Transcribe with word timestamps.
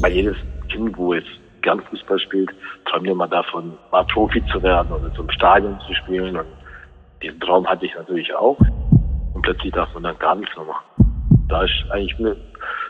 Weil 0.00 0.12
jedes 0.12 0.36
Kind, 0.70 0.96
wo 0.96 1.14
es 1.14 1.24
gern 1.62 1.80
Fußball 1.82 2.18
spielt, 2.20 2.50
träumt 2.86 3.14
mal 3.14 3.28
davon, 3.28 3.76
mal 3.92 4.04
Profi 4.04 4.42
zu 4.46 4.62
werden 4.62 4.90
oder 4.92 5.12
im 5.18 5.30
Stadion 5.30 5.78
zu 5.86 5.94
spielen. 5.94 6.36
Und 6.36 6.46
diesen 7.22 7.38
Traum 7.40 7.66
hatte 7.66 7.86
ich 7.86 7.94
natürlich 7.94 8.34
auch. 8.34 8.58
Und 9.34 9.42
plötzlich 9.42 9.72
darf 9.72 9.92
man 9.94 10.04
dann 10.04 10.18
gar 10.18 10.34
nichts 10.34 10.56
mehr 10.56 10.66
machen. 10.66 10.84
Da 11.48 11.64
ist 11.64 11.72
eigentlich 11.90 12.16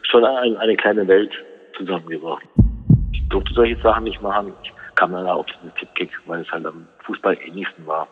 schon 0.02 0.24
eine, 0.24 0.58
eine 0.58 0.76
kleine 0.76 1.06
Welt 1.08 1.32
zusammengebrochen. 1.76 2.48
Ich 3.12 3.28
durfte 3.28 3.54
solche 3.54 3.80
Sachen 3.82 4.04
nicht 4.04 4.22
machen. 4.22 4.52
Ich 4.62 4.72
kam 4.94 5.12
dann 5.12 5.26
auf 5.26 5.46
diesen 5.46 5.74
Tippkick, 5.76 6.10
weil 6.26 6.42
es 6.42 6.50
halt 6.52 6.66
am 6.66 6.86
Fußball 7.04 7.36
ähnlichsten 7.44 7.86
war. 7.86 8.06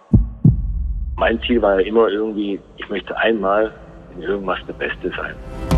Mein 1.16 1.40
Ziel 1.42 1.60
war 1.60 1.80
ja 1.80 1.86
immer 1.86 2.08
irgendwie, 2.08 2.60
ich 2.76 2.88
möchte 2.88 3.16
einmal 3.16 3.72
in 4.14 4.22
irgendwas 4.22 4.58
der 4.66 4.74
Beste 4.74 5.10
sein. 5.16 5.77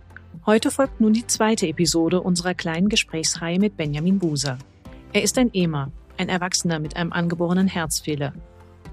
Heute 0.43 0.71
folgt 0.71 0.99
nun 0.99 1.13
die 1.13 1.27
zweite 1.27 1.67
Episode 1.67 2.19
unserer 2.19 2.55
kleinen 2.55 2.89
Gesprächsreihe 2.89 3.59
mit 3.59 3.77
Benjamin 3.77 4.17
Buser. 4.17 4.57
Er 5.13 5.21
ist 5.21 5.37
ein 5.37 5.51
EMA, 5.53 5.91
ein 6.17 6.29
Erwachsener 6.29 6.79
mit 6.79 6.95
einem 6.95 7.13
angeborenen 7.13 7.67
Herzfehler. 7.67 8.33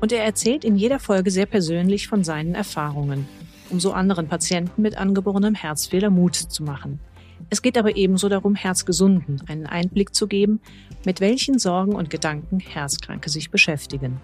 Und 0.03 0.13
er 0.13 0.25
erzählt 0.25 0.63
in 0.63 0.77
jeder 0.77 0.99
Folge 0.99 1.31
sehr 1.31 1.47
persönlich 1.47 2.07
von 2.07 2.23
seinen 2.23 2.55
Erfahrungen, 2.55 3.27
um 3.71 3.81
so 3.81 3.93
anderen 3.93 4.29
Patienten 4.29 4.83
mit 4.83 4.99
angeborenem 4.99 5.55
Herzfehler 5.55 6.11
Mut 6.11 6.35
zu 6.35 6.65
machen. 6.65 7.01
Es 7.49 7.63
geht 7.63 7.79
aber 7.79 7.97
ebenso 7.97 8.29
darum, 8.29 8.55
Herzgesunden 8.55 9.41
einen 9.49 9.67
Einblick 9.67 10.15
zu 10.15 10.27
geben, 10.27 10.61
mit 11.07 11.23
welchen 11.23 11.59
Sorgen 11.59 11.95
und 11.95 12.11
Gedanken 12.11 12.61
Herzkranke 12.61 13.31
sich 13.31 13.51
beschäftigen. 13.51 14.21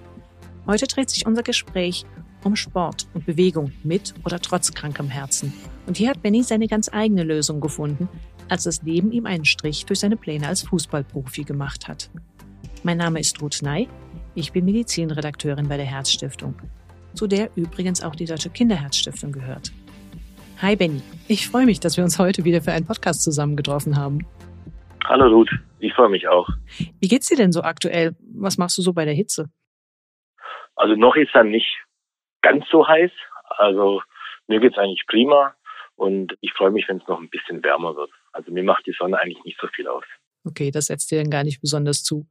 Heute 0.66 0.86
dreht 0.86 1.08
sich 1.08 1.24
unser 1.24 1.42
Gespräch 1.42 2.04
um 2.44 2.54
Sport 2.54 3.06
und 3.14 3.24
Bewegung 3.24 3.72
mit 3.82 4.12
oder 4.26 4.40
trotz 4.40 4.74
krankem 4.74 5.08
Herzen. 5.08 5.54
Und 5.86 5.98
hier 5.98 6.08
hat 6.08 6.22
Benny 6.22 6.42
seine 6.42 6.66
ganz 6.66 6.92
eigene 6.92 7.24
Lösung 7.24 7.60
gefunden, 7.60 8.08
als 8.48 8.64
das 8.64 8.82
Leben 8.82 9.12
ihm 9.12 9.26
einen 9.26 9.44
Strich 9.44 9.84
durch 9.84 10.00
seine 10.00 10.16
Pläne 10.16 10.48
als 10.48 10.62
Fußballprofi 10.62 11.44
gemacht 11.44 11.88
hat. 11.88 12.10
Mein 12.82 12.96
Name 12.96 13.20
ist 13.20 13.40
Ruth 13.42 13.60
Ney. 13.62 13.88
Ich 14.34 14.52
bin 14.52 14.64
Medizinredakteurin 14.64 15.68
bei 15.68 15.76
der 15.76 15.86
Herzstiftung, 15.86 16.54
zu 17.12 17.26
der 17.26 17.50
übrigens 17.54 18.02
auch 18.02 18.14
die 18.14 18.24
Deutsche 18.24 18.50
Kinderherzstiftung 18.50 19.32
gehört. 19.32 19.72
Hi 20.62 20.74
Benny, 20.74 21.02
ich 21.28 21.48
freue 21.48 21.66
mich, 21.66 21.80
dass 21.80 21.96
wir 21.96 22.04
uns 22.04 22.18
heute 22.18 22.44
wieder 22.44 22.62
für 22.62 22.72
einen 22.72 22.86
Podcast 22.86 23.22
zusammengetroffen 23.22 23.96
haben. 23.96 24.26
Hallo 25.04 25.26
Ruth, 25.26 25.50
ich 25.80 25.92
freue 25.92 26.08
mich 26.08 26.28
auch. 26.28 26.48
Wie 26.98 27.08
geht's 27.08 27.28
dir 27.28 27.36
denn 27.36 27.52
so 27.52 27.62
aktuell? 27.62 28.16
Was 28.34 28.56
machst 28.56 28.78
du 28.78 28.82
so 28.82 28.94
bei 28.94 29.04
der 29.04 29.14
Hitze? 29.14 29.50
Also 30.76 30.94
noch 30.94 31.14
ist 31.16 31.34
dann 31.34 31.50
nicht 31.50 31.68
ganz 32.40 32.64
so 32.70 32.88
heiß. 32.88 33.10
Also 33.58 34.00
mir 34.48 34.60
geht's 34.60 34.78
eigentlich 34.78 35.04
prima 35.06 35.54
und 35.96 36.36
ich 36.40 36.52
freue 36.52 36.70
mich, 36.70 36.86
wenn 36.88 36.98
es 36.98 37.08
noch 37.08 37.20
ein 37.20 37.28
bisschen 37.28 37.62
wärmer 37.62 37.96
wird. 37.96 38.10
Also 38.32 38.50
mir 38.52 38.64
macht 38.64 38.86
die 38.86 38.94
Sonne 38.98 39.18
eigentlich 39.18 39.42
nicht 39.44 39.58
so 39.60 39.68
viel 39.68 39.86
aus. 39.86 40.04
Okay, 40.44 40.70
das 40.70 40.86
setzt 40.86 41.10
dir 41.10 41.18
dann 41.18 41.30
gar 41.30 41.44
nicht 41.44 41.60
besonders 41.60 42.02
zu. 42.02 42.26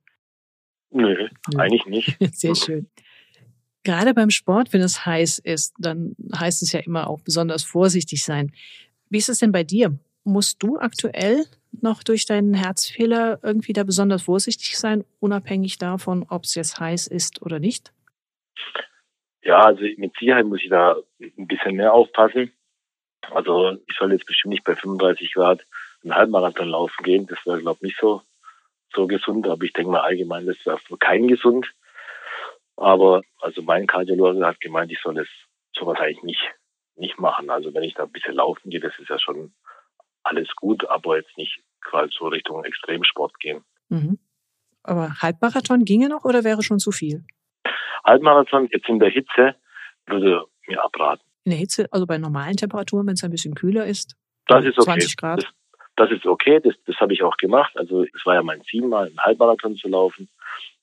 Nö, 0.92 1.28
Nö. 1.52 1.60
eigentlich 1.60 1.86
nicht. 1.86 2.18
Sehr 2.36 2.56
schön. 2.56 2.90
Gerade 3.84 4.14
beim 4.14 4.30
Sport, 4.30 4.72
wenn 4.72 4.82
es 4.82 5.06
heiß 5.06 5.40
ist, 5.40 5.74
dann 5.78 6.16
heißt 6.38 6.62
es 6.62 6.72
ja 6.72 6.80
immer 6.80 7.10
auch 7.10 7.22
besonders 7.22 7.64
vorsichtig 7.64 8.24
sein. 8.24 8.52
Wie 9.10 9.18
ist 9.18 9.30
es 9.30 9.40
denn 9.40 9.52
bei 9.52 9.64
dir? 9.64 9.98
Musst 10.24 10.64
du 10.64 10.78
aktuell 10.78 11.46
noch 11.82 12.04
durch 12.04 12.26
deinen 12.26 12.54
Herzfehler 12.54 13.40
irgendwie 13.44 13.74
da 13.74 13.84
besonders 13.84 14.24
vorsichtig 14.24 14.78
sein, 14.78 15.04
unabhängig 15.20 15.80
davon, 15.80 16.26
ob 16.30 16.44
es 16.44 16.56
jetzt 16.56 16.80
heiß 16.80 17.08
ist 17.08 17.42
oder 17.42 17.60
nicht? 17.60 17.92
Ja, 19.42 19.66
also 19.66 19.82
mit 19.98 20.14
Sicherheit 20.18 20.46
muss 20.46 20.62
ich 20.64 20.70
da 20.70 20.96
ein 21.20 21.48
bisschen 21.48 21.76
mehr 21.76 21.94
aufpassen. 21.94 22.52
Also 23.32 23.78
ich 23.88 23.96
soll 23.98 24.12
jetzt 24.12 24.26
bestimmt 24.26 24.54
nicht 24.54 24.64
bei 24.64 24.76
35 24.76 25.34
Grad 25.34 25.66
einen 26.04 26.16
Halbmarathon 26.16 26.70
laufen 26.70 27.04
gehen. 27.04 27.28
Das 27.28 27.40
wäre, 27.46 27.60
glaube 27.60 27.78
ich, 27.82 27.84
nicht 27.84 28.00
so, 28.00 28.22
so 28.94 29.08
gesund. 29.08 29.48
Aber 29.48 29.64
ich 29.64 29.74
denke 29.74 29.92
mal 29.92 30.02
allgemein, 30.02 30.46
das 30.46 30.58
wäre 30.66 30.78
für 30.80 30.98
keinen 30.98 31.28
gesund. 31.28 31.72
Aber 32.76 33.22
also 33.40 33.62
mein 33.62 33.88
Kardiologe 33.88 34.46
hat 34.46 34.60
gemeint, 34.60 34.92
ich 34.92 35.00
soll 35.02 35.18
es 35.20 35.28
sowas 35.76 36.00
eigentlich 36.00 36.24
nicht, 36.24 36.52
nicht 36.96 37.20
machen. 37.20 37.50
Also 37.50 37.74
wenn 37.74 37.84
ich 37.84 37.94
da 37.94 38.04
ein 38.04 38.12
bisschen 38.12 38.36
laufen 38.36 38.70
gehe, 38.70 38.80
das 38.80 38.98
ist 39.00 39.10
ja 39.10 39.20
schon 39.20 39.54
alles 40.24 40.50
gut, 40.56 40.90
aber 40.90 41.18
jetzt 41.18 41.38
nicht 41.38 41.62
quasi 41.82 42.14
so 42.18 42.28
Richtung 42.28 42.64
Extremsport 42.64 43.40
gehen. 43.40 43.64
Mhm. 43.90 44.20
Aber 44.84 45.22
Halbmarathon 45.22 45.86
ginge 45.86 46.10
noch 46.10 46.26
oder 46.26 46.44
wäre 46.44 46.64
schon 46.64 46.80
zu 46.80 46.92
viel? 46.92 47.24
Halbmarathon 48.06 48.68
jetzt 48.72 48.90
in 48.90 49.00
der 49.00 49.10
Hitze 49.10 49.56
würde 50.06 50.46
mir 50.68 50.84
abraten. 50.84 51.24
In 51.46 51.52
der 51.52 51.60
Hitze, 51.60 51.88
also 51.92 52.06
bei 52.06 52.18
normalen 52.18 52.56
Temperaturen, 52.56 53.06
wenn 53.08 53.16
es 53.16 53.24
ein 53.24 53.32
bisschen 53.32 53.56
kühler 53.56 53.86
ist? 53.86 54.16
Das 54.48 54.64
ist 54.66 54.78
okay. 54.78 55.00
20 55.00 55.18
Grad? 55.18 55.44
Das, 55.44 55.52
das 55.96 56.12
ist 56.12 56.26
okay, 56.26 56.60
das, 56.64 56.76
das 56.86 56.96
habe 56.98 57.14
ich 57.14 57.24
auch 57.24 57.38
gemacht. 57.38 57.76
Also 57.76 58.04
es 58.04 58.26
war 58.26 58.36
ja 58.36 58.44
mein 58.44 58.64
Ziel, 58.64 58.88
mal 58.88 59.08
einen 59.08 59.20
Halbmarathon 59.20 59.76
zu 59.76 59.88
laufen. 59.88 60.30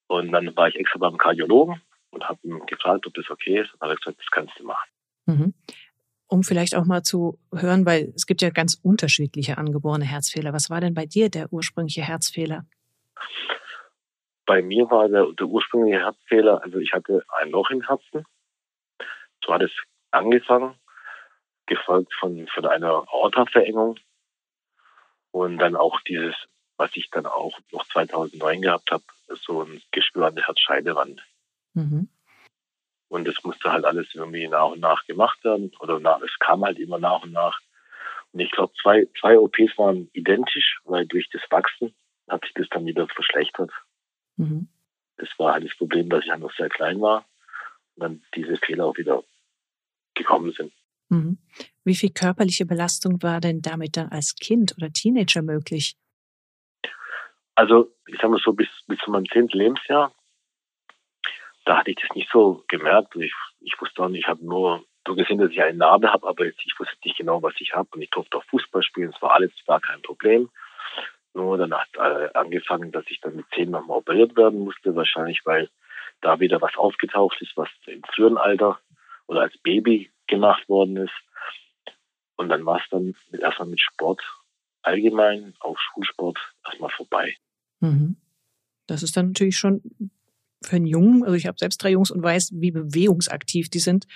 Und 0.06 0.32
dann 0.32 0.54
war 0.56 0.69
ich 0.69 0.76
extra 0.76 0.98
beim 0.98 1.16
Kardiologen 1.16 1.81
und 2.10 2.28
habe 2.28 2.38
ihn 2.42 2.60
gefragt, 2.66 3.06
ob 3.06 3.14
das 3.14 3.31
okay 3.31 3.60
ist. 3.60 3.72
Und 3.75 3.82
er 3.82 3.91
hat 3.91 4.00
gesagt, 4.00 4.19
das 4.19 4.31
kannst 4.31 4.58
du 4.58 4.64
machen. 4.64 4.91
Mhm 5.26 5.54
um 6.34 6.42
vielleicht 6.42 6.75
auch 6.75 6.84
mal 6.84 7.02
zu 7.02 7.38
hören, 7.54 7.86
weil 7.86 8.12
es 8.16 8.26
gibt 8.26 8.42
ja 8.42 8.50
ganz 8.50 8.78
unterschiedliche 8.82 9.58
angeborene 9.58 10.04
Herzfehler. 10.04 10.52
Was 10.52 10.70
war 10.70 10.81
denn 10.81 10.94
bei 10.94 11.06
dir 11.06 11.31
der 11.31 11.52
ursprüngliche 11.52 12.02
Herzfehler? 12.02 12.66
Bei 14.47 14.62
mir 14.62 14.91
war 14.91 15.09
der, 15.09 15.27
der 15.32 15.47
ursprüngliche 15.47 16.00
Herzfehler, 16.00 16.62
also 16.62 16.78
ich 16.78 16.93
hatte 16.93 17.25
ein 17.41 17.50
Loch 17.50 17.71
im 17.71 17.82
Herzen. 17.82 18.27
So 19.44 19.53
hat 19.53 19.62
es 19.62 19.72
angefangen, 20.10 20.78
gefolgt 21.66 22.12
von, 22.15 22.47
von 22.49 22.66
einer 22.66 23.05
Aortaverengung 23.09 23.99
und 25.31 25.59
dann 25.59 25.77
auch 25.77 26.00
dieses, 26.03 26.34
was 26.77 26.91
ich 26.94 27.10
dann 27.10 27.27
auch 27.27 27.59
noch 27.72 27.87
2009 27.88 28.60
gehabt 28.60 28.91
habe, 28.91 29.05
so 29.28 29.62
ein 29.62 29.82
Geschwür 29.91 30.27
an 30.27 30.37
der 30.37 30.47
Herzscheidewand. 30.47 31.22
Mhm. 31.75 32.09
Und 33.09 33.28
es 33.28 33.43
musste 33.44 33.72
halt 33.72 33.84
alles 33.84 34.15
irgendwie 34.15 34.49
nach 34.49 34.71
und 34.71 34.81
nach 34.81 35.05
gemacht 35.06 35.43
werden. 35.44 35.72
Oder 35.81 36.00
nach, 36.00 36.21
es 36.22 36.37
kam 36.38 36.65
halt 36.65 36.78
immer 36.78 36.99
nach 36.99 37.22
und 37.22 37.32
nach. 37.32 37.61
Und 38.32 38.41
ich 38.41 38.50
glaube, 38.50 38.72
zwei, 38.81 39.06
zwei 39.21 39.38
OPs 39.38 39.78
waren 39.78 40.11
identisch, 40.12 40.81
weil 40.84 41.06
durch 41.06 41.28
das 41.31 41.43
Wachsen 41.50 41.94
hat 42.28 42.43
sich 42.43 42.55
das 42.55 42.69
dann 42.71 42.87
wieder 42.87 43.06
verschlechtert. 43.06 43.71
Mhm. 44.37 44.69
Das 45.17 45.28
war 45.39 45.55
halt 45.55 45.65
das 45.65 45.77
Problem, 45.77 46.09
dass 46.09 46.25
ich 46.25 46.31
halt 46.31 46.41
noch 46.41 46.55
sehr 46.55 46.69
klein 46.69 47.00
war 47.00 47.25
und 47.95 48.03
dann 48.03 48.22
diese 48.34 48.56
Fehler 48.56 48.87
auch 48.87 48.97
wieder 48.97 49.22
gekommen 50.15 50.53
sind. 50.53 50.72
Mhm. 51.09 51.39
Wie 51.84 51.95
viel 51.95 52.11
körperliche 52.11 52.67
Belastung 52.67 53.23
war 53.23 53.41
denn 53.41 53.62
damit 53.62 53.97
dann 53.97 54.09
als 54.09 54.34
Kind 54.34 54.75
oder 54.77 54.93
Teenager 54.93 55.43
möglich? 55.43 55.97
Also, 57.55 57.93
ich 58.06 58.17
sag 58.21 58.31
mal 58.31 58.41
so, 58.43 58.53
bis, 58.53 58.69
bis 58.89 58.99
zu 58.99 59.11
meinem 59.11 59.28
zehnten 59.28 59.56
Lebensjahr 59.56 60.12
da 61.65 61.78
hatte 61.78 61.91
ich 61.91 61.97
das 61.97 62.15
nicht 62.15 62.31
so 62.31 62.65
gemerkt. 62.69 63.17
Ich, 63.17 63.33
ich 63.61 63.81
wusste 63.81 64.03
auch 64.03 64.09
nicht, 64.09 64.23
ich 64.23 64.28
habe 64.28 64.44
nur 64.44 64.84
so 65.06 65.15
gesehen, 65.15 65.39
dass 65.39 65.50
ich 65.50 65.61
eine 65.62 65.77
Narbe 65.77 66.12
habe, 66.12 66.26
aber 66.26 66.47
jetzt, 66.47 66.61
ich 66.64 66.79
wusste 66.79 66.97
nicht 67.05 67.17
genau, 67.17 67.43
was 67.43 67.55
ich 67.58 67.75
habe. 67.75 67.88
Und 67.93 68.03
ich 68.03 68.11
durfte 68.11 68.37
auch 68.37 68.44
Fußball 68.44 68.82
spielen. 68.82 69.12
Es 69.14 69.23
war 69.23 69.32
alles 69.32 69.53
gar 69.67 69.81
kein 69.81 70.00
Problem. 70.03 70.50
Nur 71.34 71.58
dann 71.58 71.75
hat 71.75 71.88
äh, 71.96 72.31
angefangen, 72.34 72.92
dass 72.92 73.04
ich 73.08 73.20
dann 73.20 73.36
mit 73.36 73.46
zehn 73.54 73.70
nochmal 73.70 73.98
operiert 73.98 74.36
werden 74.36 74.60
musste, 74.60 74.94
wahrscheinlich, 74.94 75.40
weil 75.44 75.69
da 76.20 76.40
wieder 76.40 76.62
was 76.62 76.76
aufgetaucht 76.76 77.40
ist, 77.42 77.56
was 77.56 77.69
im 77.86 78.02
frühen 78.14 78.38
Alter 78.38 78.78
oder 79.26 79.42
als 79.42 79.56
Baby 79.58 80.10
gemacht 80.26 80.69
worden 80.69 80.96
ist. 80.96 81.12
Und 82.36 82.48
dann 82.48 82.64
war 82.64 82.78
es 82.78 82.88
dann 82.90 83.14
mit, 83.31 83.40
erstmal 83.40 83.69
mit 83.69 83.81
Sport 83.81 84.22
allgemein, 84.82 85.54
auch 85.60 85.76
Schulsport, 85.78 86.38
erstmal 86.64 86.90
vorbei. 86.90 87.34
Mhm. 87.81 88.16
Das 88.86 89.02
ist 89.02 89.16
dann 89.16 89.28
natürlich 89.28 89.56
schon 89.56 89.82
für 90.62 90.76
einen 90.76 90.86
Jungen, 90.86 91.25
also 91.25 91.34
ich 91.34 91.46
habe 91.46 91.58
selbst 91.58 91.82
drei 91.82 91.90
Jungs 91.90 92.10
und 92.10 92.22
weiß, 92.22 92.52
wie 92.54 92.70
bewegungsaktiv 92.70 93.69
die 93.69 93.78
sind, 93.78 94.06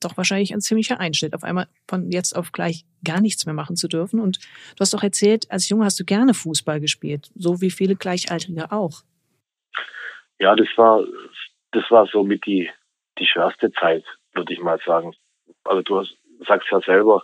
doch 0.00 0.16
wahrscheinlich 0.16 0.52
ein 0.52 0.60
ziemlicher 0.60 1.00
Einschnitt, 1.00 1.34
auf 1.34 1.44
einmal 1.44 1.68
von 1.88 2.10
jetzt 2.10 2.36
auf 2.36 2.52
gleich 2.52 2.84
gar 3.04 3.20
nichts 3.20 3.46
mehr 3.46 3.54
machen 3.54 3.76
zu 3.76 3.88
dürfen. 3.88 4.20
Und 4.20 4.38
du 4.38 4.80
hast 4.80 4.94
doch 4.94 5.02
erzählt, 5.02 5.50
als 5.50 5.68
Junge 5.68 5.84
hast 5.84 6.00
du 6.00 6.04
gerne 6.04 6.34
Fußball 6.34 6.80
gespielt, 6.80 7.30
so 7.34 7.60
wie 7.60 7.70
viele 7.70 7.96
Gleichaltrige 7.96 8.72
auch. 8.72 9.02
Ja, 10.38 10.56
das 10.56 10.68
war, 10.76 11.04
das 11.72 11.84
war 11.90 12.06
so 12.06 12.22
mit 12.22 12.46
die, 12.46 12.70
die 13.18 13.26
schwerste 13.26 13.70
Zeit, 13.72 14.04
würde 14.32 14.52
ich 14.52 14.60
mal 14.60 14.80
sagen. 14.84 15.14
Also 15.64 15.82
du 15.82 15.98
hast, 15.98 16.16
sagst 16.46 16.70
ja 16.70 16.80
selber, 16.80 17.22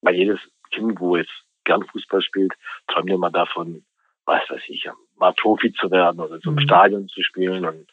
weil 0.00 0.14
jedes 0.14 0.40
Kind, 0.70 0.98
wo 1.00 1.16
jetzt 1.16 1.32
gern 1.64 1.84
Fußball 1.84 2.22
spielt, 2.22 2.52
träumt 2.88 3.10
ja 3.10 3.16
mal 3.16 3.30
davon, 3.30 3.84
was 4.24 4.42
weiß 4.48 4.62
ich, 4.68 4.88
mal 5.16 5.34
Profi 5.34 5.72
zu 5.72 5.90
werden 5.90 6.20
oder 6.20 6.40
zum 6.40 6.54
mhm. 6.54 6.60
Stadion 6.60 7.08
zu 7.08 7.22
spielen. 7.22 7.64
Und 7.64 7.86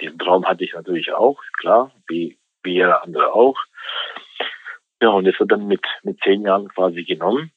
diesen 0.00 0.18
Traum 0.18 0.44
hatte 0.44 0.64
ich 0.64 0.72
natürlich 0.72 1.12
auch, 1.12 1.40
klar, 1.58 1.92
wie, 2.08 2.38
wie 2.64 2.74
jeder 2.74 3.02
andere 3.02 3.32
auch. 3.32 3.56
Ja, 5.00 5.10
und 5.10 5.26
das 5.26 5.38
wird 5.38 5.52
dann 5.52 5.66
mit, 5.66 5.84
mit 6.02 6.18
zehn 6.22 6.42
Jahren 6.42 6.68
quasi 6.68 7.04
genommen. 7.04 7.52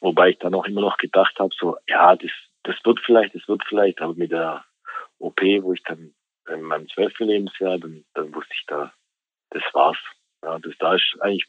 Wobei 0.00 0.30
ich 0.30 0.38
dann 0.38 0.54
auch 0.54 0.64
immer 0.64 0.80
noch 0.80 0.96
gedacht 0.96 1.38
habe, 1.38 1.50
so, 1.58 1.76
ja, 1.86 2.16
das, 2.16 2.30
das 2.62 2.76
wird 2.84 3.00
vielleicht, 3.04 3.34
das 3.34 3.46
wird 3.48 3.62
vielleicht, 3.68 4.00
aber 4.00 4.14
mit 4.14 4.30
der 4.30 4.64
OP, 5.18 5.40
wo 5.62 5.72
ich 5.72 5.82
dann 5.84 6.14
in 6.48 6.62
meinem 6.62 6.88
zwölften 6.88 7.26
Lebensjahr, 7.26 7.78
dann, 7.78 8.04
dann 8.14 8.34
wusste 8.34 8.54
ich 8.54 8.64
da, 8.66 8.92
das 9.50 9.62
war's. 9.72 9.98
Ja, 10.42 10.58
das 10.60 10.72
da 10.78 10.94
ist 10.94 11.16
eigentlich 11.20 11.46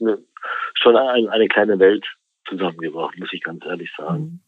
schon 0.74 0.98
eine, 0.98 1.32
eine 1.32 1.48
kleine 1.48 1.78
Welt 1.78 2.06
zusammengebracht, 2.48 3.18
muss 3.20 3.32
ich 3.32 3.44
ganz 3.44 3.64
ehrlich 3.66 3.92
sagen. 3.96 4.24
Mhm. 4.24 4.40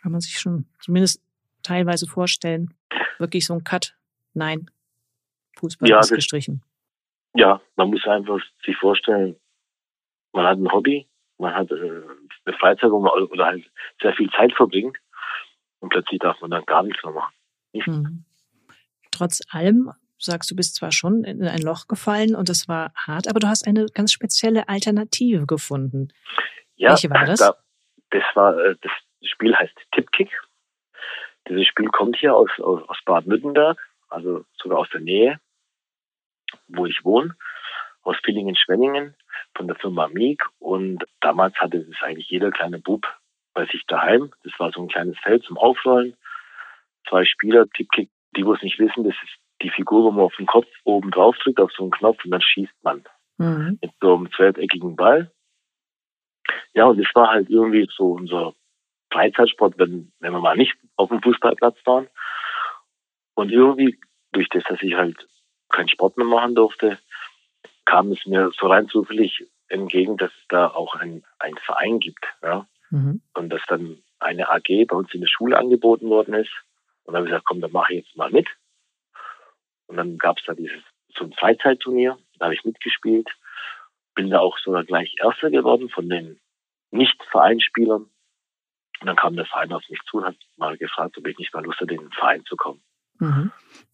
Kann 0.00 0.12
man 0.12 0.20
sich 0.20 0.38
schon 0.38 0.66
zumindest 0.80 1.22
teilweise 1.62 2.06
vorstellen. 2.06 2.74
Wirklich 3.18 3.46
so 3.46 3.54
ein 3.54 3.64
Cut. 3.64 3.94
Nein. 4.34 4.70
Fußball 5.58 5.88
ja, 5.88 6.00
ist 6.00 6.14
gestrichen. 6.14 6.62
Ja, 7.36 7.60
man 7.76 7.90
muss 7.90 8.06
einfach 8.06 8.40
sich 8.64 8.76
vorstellen, 8.76 9.36
man 10.32 10.46
hat 10.46 10.58
ein 10.58 10.72
Hobby, 10.72 11.08
man 11.38 11.54
hat 11.54 11.70
äh, 11.70 11.74
eine 11.74 12.56
Freizeit, 12.58 12.90
wo 12.90 13.00
man 13.00 13.12
oder 13.12 13.46
halt 13.46 13.64
sehr 14.00 14.14
viel 14.14 14.30
Zeit 14.30 14.52
verbringt 14.54 14.96
und 15.80 15.90
plötzlich 15.90 16.18
darf 16.20 16.40
man 16.40 16.50
dann 16.50 16.64
gar 16.64 16.82
nichts 16.82 17.02
mehr 17.04 17.12
machen. 17.12 17.34
Mhm. 17.72 18.24
Trotz 19.10 19.40
allem 19.50 19.92
sagst 20.18 20.50
du, 20.50 20.56
bist 20.56 20.76
zwar 20.76 20.92
schon 20.92 21.24
in 21.24 21.42
ein 21.42 21.60
Loch 21.60 21.88
gefallen 21.88 22.34
und 22.34 22.48
es 22.48 22.68
war 22.68 22.92
hart, 22.94 23.28
aber 23.28 23.38
du 23.38 23.48
hast 23.48 23.66
eine 23.66 23.86
ganz 23.86 24.12
spezielle 24.12 24.68
Alternative 24.68 25.46
gefunden. 25.46 26.08
Ja, 26.76 26.90
Welche 26.90 27.10
war 27.10 27.26
das? 27.26 27.40
Da, 27.40 27.54
das 28.10 28.24
war 28.34 28.58
äh, 28.58 28.76
das 28.80 28.92
Spiel 29.30 29.54
heißt 29.54 29.74
Tipkick. 29.92 30.30
Dieses 31.48 31.66
Spiel 31.66 31.88
kommt 31.88 32.16
hier 32.16 32.34
aus, 32.34 32.50
aus, 32.58 32.82
aus 32.88 32.98
Baden-Württemberg, 33.04 33.78
also 34.08 34.44
sogar 34.60 34.78
aus 34.78 34.88
der 34.90 35.00
Nähe, 35.00 35.40
wo 36.68 36.86
ich 36.86 37.04
wohne, 37.04 37.34
aus 38.02 38.16
Villingen-Schwenningen 38.24 39.14
von 39.56 39.66
der 39.66 39.76
Firma 39.76 40.08
Meek. 40.08 40.42
Und 40.58 41.04
damals 41.20 41.54
hatte 41.56 41.78
es 41.78 42.02
eigentlich 42.02 42.28
jeder 42.28 42.50
kleine 42.50 42.78
Bub 42.78 43.06
bei 43.54 43.66
sich 43.66 43.84
daheim. 43.86 44.32
Das 44.44 44.52
war 44.58 44.70
so 44.72 44.82
ein 44.82 44.88
kleines 44.88 45.18
Feld 45.18 45.44
zum 45.44 45.58
Aufrollen. 45.58 46.16
Zwei 47.08 47.24
Spieler, 47.24 47.66
Tipkick, 47.70 48.10
die, 48.36 48.44
wo 48.44 48.54
es 48.54 48.62
nicht 48.62 48.78
wissen, 48.78 49.04
das 49.04 49.14
ist 49.22 49.38
die 49.62 49.70
Figur, 49.70 50.04
wo 50.04 50.10
man 50.10 50.24
auf 50.24 50.36
den 50.36 50.46
Kopf 50.46 50.66
oben 50.84 51.10
drauf 51.10 51.36
drückt, 51.38 51.60
auf 51.60 51.72
so 51.72 51.84
einen 51.84 51.92
Knopf 51.92 52.24
und 52.24 52.30
dann 52.30 52.42
schießt 52.42 52.82
man. 52.82 53.04
Mhm. 53.38 53.78
Mit 53.80 53.92
so 54.00 54.14
einem 54.14 54.30
zwölfeckigen 54.32 54.96
Ball. 54.96 55.30
Ja, 56.74 56.84
und 56.86 56.98
das 56.98 57.08
war 57.14 57.28
halt 57.28 57.48
irgendwie 57.48 57.88
so 57.90 58.12
unser 58.12 58.54
Freizeitsport, 59.10 59.78
wenn, 59.78 60.12
wenn 60.20 60.32
wir 60.32 60.40
mal 60.40 60.56
nicht 60.56 60.74
auf 60.96 61.08
dem 61.08 61.22
Fußballplatz 61.22 61.78
waren. 61.86 62.08
Und 63.34 63.50
irgendwie, 63.50 63.98
durch 64.32 64.48
das, 64.50 64.64
dass 64.64 64.82
ich 64.82 64.94
halt 64.94 65.16
keinen 65.68 65.88
Sport 65.88 66.16
mehr 66.16 66.26
machen 66.26 66.54
durfte, 66.54 66.98
kam 67.84 68.12
es 68.12 68.24
mir 68.26 68.50
so 68.58 68.66
rein 68.66 68.88
zufällig 68.88 69.46
entgegen, 69.68 70.16
dass 70.16 70.30
es 70.30 70.48
da 70.48 70.68
auch 70.68 70.94
ein, 70.94 71.24
ein 71.38 71.56
Verein 71.64 71.98
gibt. 71.98 72.24
Ja? 72.42 72.66
Mhm. 72.90 73.20
Und 73.34 73.50
dass 73.50 73.62
dann 73.68 74.02
eine 74.18 74.48
AG 74.48 74.86
bei 74.86 74.96
uns 74.96 75.12
in 75.12 75.20
der 75.20 75.28
Schule 75.28 75.58
angeboten 75.58 76.08
worden 76.08 76.34
ist. 76.34 76.52
Und 77.04 77.12
dann 77.12 77.16
habe 77.16 77.26
ich 77.26 77.30
gesagt, 77.30 77.46
komm, 77.46 77.60
dann 77.60 77.72
mache 77.72 77.94
ich 77.94 78.04
jetzt 78.04 78.16
mal 78.16 78.30
mit. 78.30 78.48
Und 79.86 79.96
dann 79.96 80.18
gab 80.18 80.38
es 80.38 80.44
da 80.44 80.54
dieses 80.54 80.82
so 81.16 81.24
ein 81.24 81.32
Freizeitturnier, 81.32 82.18
da 82.38 82.46
habe 82.46 82.54
ich 82.54 82.64
mitgespielt, 82.64 83.28
bin 84.14 84.30
da 84.30 84.40
auch 84.40 84.58
sogar 84.58 84.84
gleich 84.84 85.14
Erster 85.18 85.50
geworden 85.50 85.88
von 85.88 86.08
den 86.08 86.40
Nicht-Vereinsspielern. 86.90 88.10
Und 89.00 89.06
dann 89.06 89.16
kam 89.16 89.36
der 89.36 89.46
Verein 89.46 89.72
auf 89.72 89.82
mich 89.88 90.00
zu 90.10 90.18
und 90.18 90.24
hat 90.24 90.36
mal 90.56 90.76
gefragt, 90.76 91.16
ob 91.18 91.26
ich 91.26 91.38
nicht 91.38 91.52
mal 91.54 91.64
Lust 91.64 91.80
hatte, 91.80 91.94
in 91.94 92.00
den 92.00 92.12
Verein 92.12 92.44
zu 92.44 92.56
kommen. 92.56 92.82
Mhm. 93.18 93.52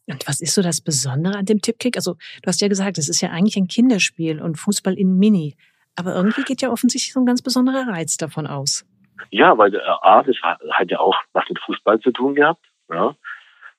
Und 0.09 0.29
was 0.29 0.41
ist 0.41 0.55
so 0.55 0.63
das 0.63 0.81
Besondere 0.81 1.37
an 1.37 1.45
dem 1.45 1.61
Tippkick? 1.61 1.97
Also 1.97 2.15
du 2.15 2.47
hast 2.47 2.61
ja 2.61 2.69
gesagt, 2.69 2.99
es 2.99 3.09
ist 3.09 3.21
ja 3.21 3.31
eigentlich 3.31 3.57
ein 3.57 3.69
Kinderspiel 3.69 4.41
und 4.41 4.57
Fußball 4.57 4.95
in 4.95 5.19
Mini. 5.19 5.57
Aber 5.97 6.15
irgendwie 6.15 6.43
geht 6.43 6.63
ja 6.63 6.71
offensichtlich 6.71 7.13
so 7.13 7.21
ein 7.21 7.27
ganz 7.27 7.43
besonderer 7.43 7.87
Reiz 7.89 8.17
davon 8.17 8.47
aus. 8.47 8.85
Ja, 9.31 9.57
weil 9.57 9.75
äh, 9.75 9.81
A, 9.81 10.23
das 10.23 10.37
hat 10.43 10.91
ja 10.91 10.99
auch 10.99 11.17
was 11.33 11.49
mit 11.49 11.59
Fußball 11.61 12.01
zu 12.01 12.11
tun 12.11 12.35
gehabt. 12.35 12.65
Ja. 12.91 13.15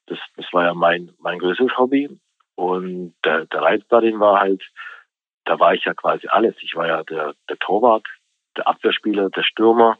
Das, 0.07 0.19
das 0.37 0.45
war 0.51 0.65
ja 0.65 0.73
mein, 0.73 1.11
mein 1.19 1.39
größtes 1.39 1.77
Hobby. 1.77 2.09
Und 2.55 3.15
der, 3.25 3.45
der 3.45 3.61
Reiz 3.61 3.83
darin 3.89 4.19
war 4.19 4.39
halt, 4.39 4.63
da 5.45 5.59
war 5.59 5.73
ich 5.73 5.83
ja 5.85 5.93
quasi 5.93 6.27
alles. 6.27 6.55
Ich 6.61 6.75
war 6.75 6.87
ja 6.87 7.03
der, 7.03 7.33
der 7.49 7.57
Torwart, 7.57 8.07
der 8.55 8.67
Abwehrspieler, 8.67 9.29
der 9.29 9.43
Stürmer, 9.43 9.97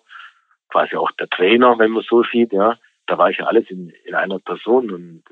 quasi 0.70 0.96
auch 0.96 1.12
der 1.12 1.30
Trainer, 1.30 1.78
wenn 1.80 1.92
man 1.92 2.04
so 2.08 2.24
sieht, 2.24 2.54
ja. 2.54 2.78
Da 3.08 3.18
war 3.18 3.30
ich 3.30 3.38
ja 3.38 3.46
alles 3.46 3.70
in, 3.70 3.90
in 4.06 4.16
einer 4.16 4.40
Person 4.40 4.92
und 4.92 5.24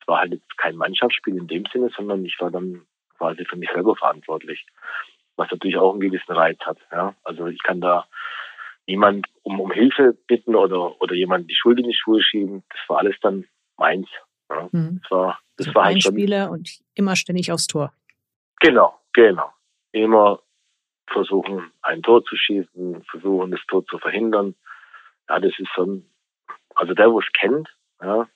es 0.00 0.06
war 0.06 0.20
halt 0.20 0.32
jetzt 0.32 0.56
kein 0.58 0.76
Mannschaftsspiel 0.76 1.36
in 1.36 1.48
dem 1.48 1.64
Sinne, 1.72 1.90
sondern 1.96 2.24
ich 2.24 2.36
war 2.38 2.50
dann 2.50 2.86
quasi 3.16 3.44
für 3.44 3.56
mich 3.56 3.70
selber 3.72 3.96
verantwortlich. 3.96 4.64
Was 5.36 5.50
natürlich 5.50 5.76
auch 5.76 5.92
einen 5.92 6.00
gewissen 6.00 6.32
Reiz 6.32 6.58
hat, 6.60 6.78
ja. 6.92 7.14
Also 7.24 7.46
ich 7.46 7.62
kann 7.62 7.80
da 7.80 8.06
niemand 8.86 9.26
um, 9.42 9.60
um 9.60 9.70
Hilfe 9.70 10.16
bitten 10.26 10.54
oder, 10.54 11.00
oder 11.00 11.14
jemand 11.14 11.50
die 11.50 11.56
Schuld 11.56 11.78
in 11.78 11.88
die 11.88 11.94
Schuhe 11.94 12.22
schieben. 12.22 12.62
Das 12.70 12.80
war 12.88 12.98
alles 12.98 13.16
dann 13.20 13.44
meins. 13.76 14.08
Ja. 14.48 14.68
Mhm. 14.72 15.00
Das 15.02 15.10
war, 15.10 15.40
das 15.56 15.66
also 15.66 15.74
war 15.74 15.84
halt 15.86 16.02
Spieler 16.02 16.50
und 16.50 16.70
immer 16.94 17.16
ständig 17.16 17.52
aufs 17.52 17.66
Tor. 17.66 17.92
Genau, 18.60 18.98
genau. 19.12 19.52
Immer 19.92 20.40
versuchen, 21.08 21.70
ein 21.82 22.02
Tor 22.02 22.24
zu 22.24 22.36
schießen, 22.36 23.04
versuchen, 23.04 23.50
das 23.50 23.60
Tor 23.68 23.84
zu 23.86 23.98
verhindern. 23.98 24.54
Ja, 25.28 25.38
das 25.40 25.52
ist 25.58 25.68
schon, 25.74 26.04
also 26.76 26.94
der, 26.94 27.10
wo 27.10 27.18
es 27.18 27.26
kennt, 27.32 27.68
ja, 28.00 28.28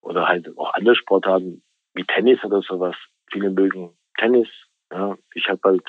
oder 0.00 0.26
halt 0.26 0.56
auch 0.58 0.74
andere 0.74 0.96
Sportarten 0.96 1.62
wie 1.94 2.04
Tennis 2.04 2.42
oder 2.44 2.62
sowas. 2.62 2.96
Viele 3.30 3.50
mögen 3.50 3.96
Tennis. 4.18 4.48
Ja. 4.92 5.16
Ich 5.34 5.48
habe 5.48 5.60
halt, 5.64 5.88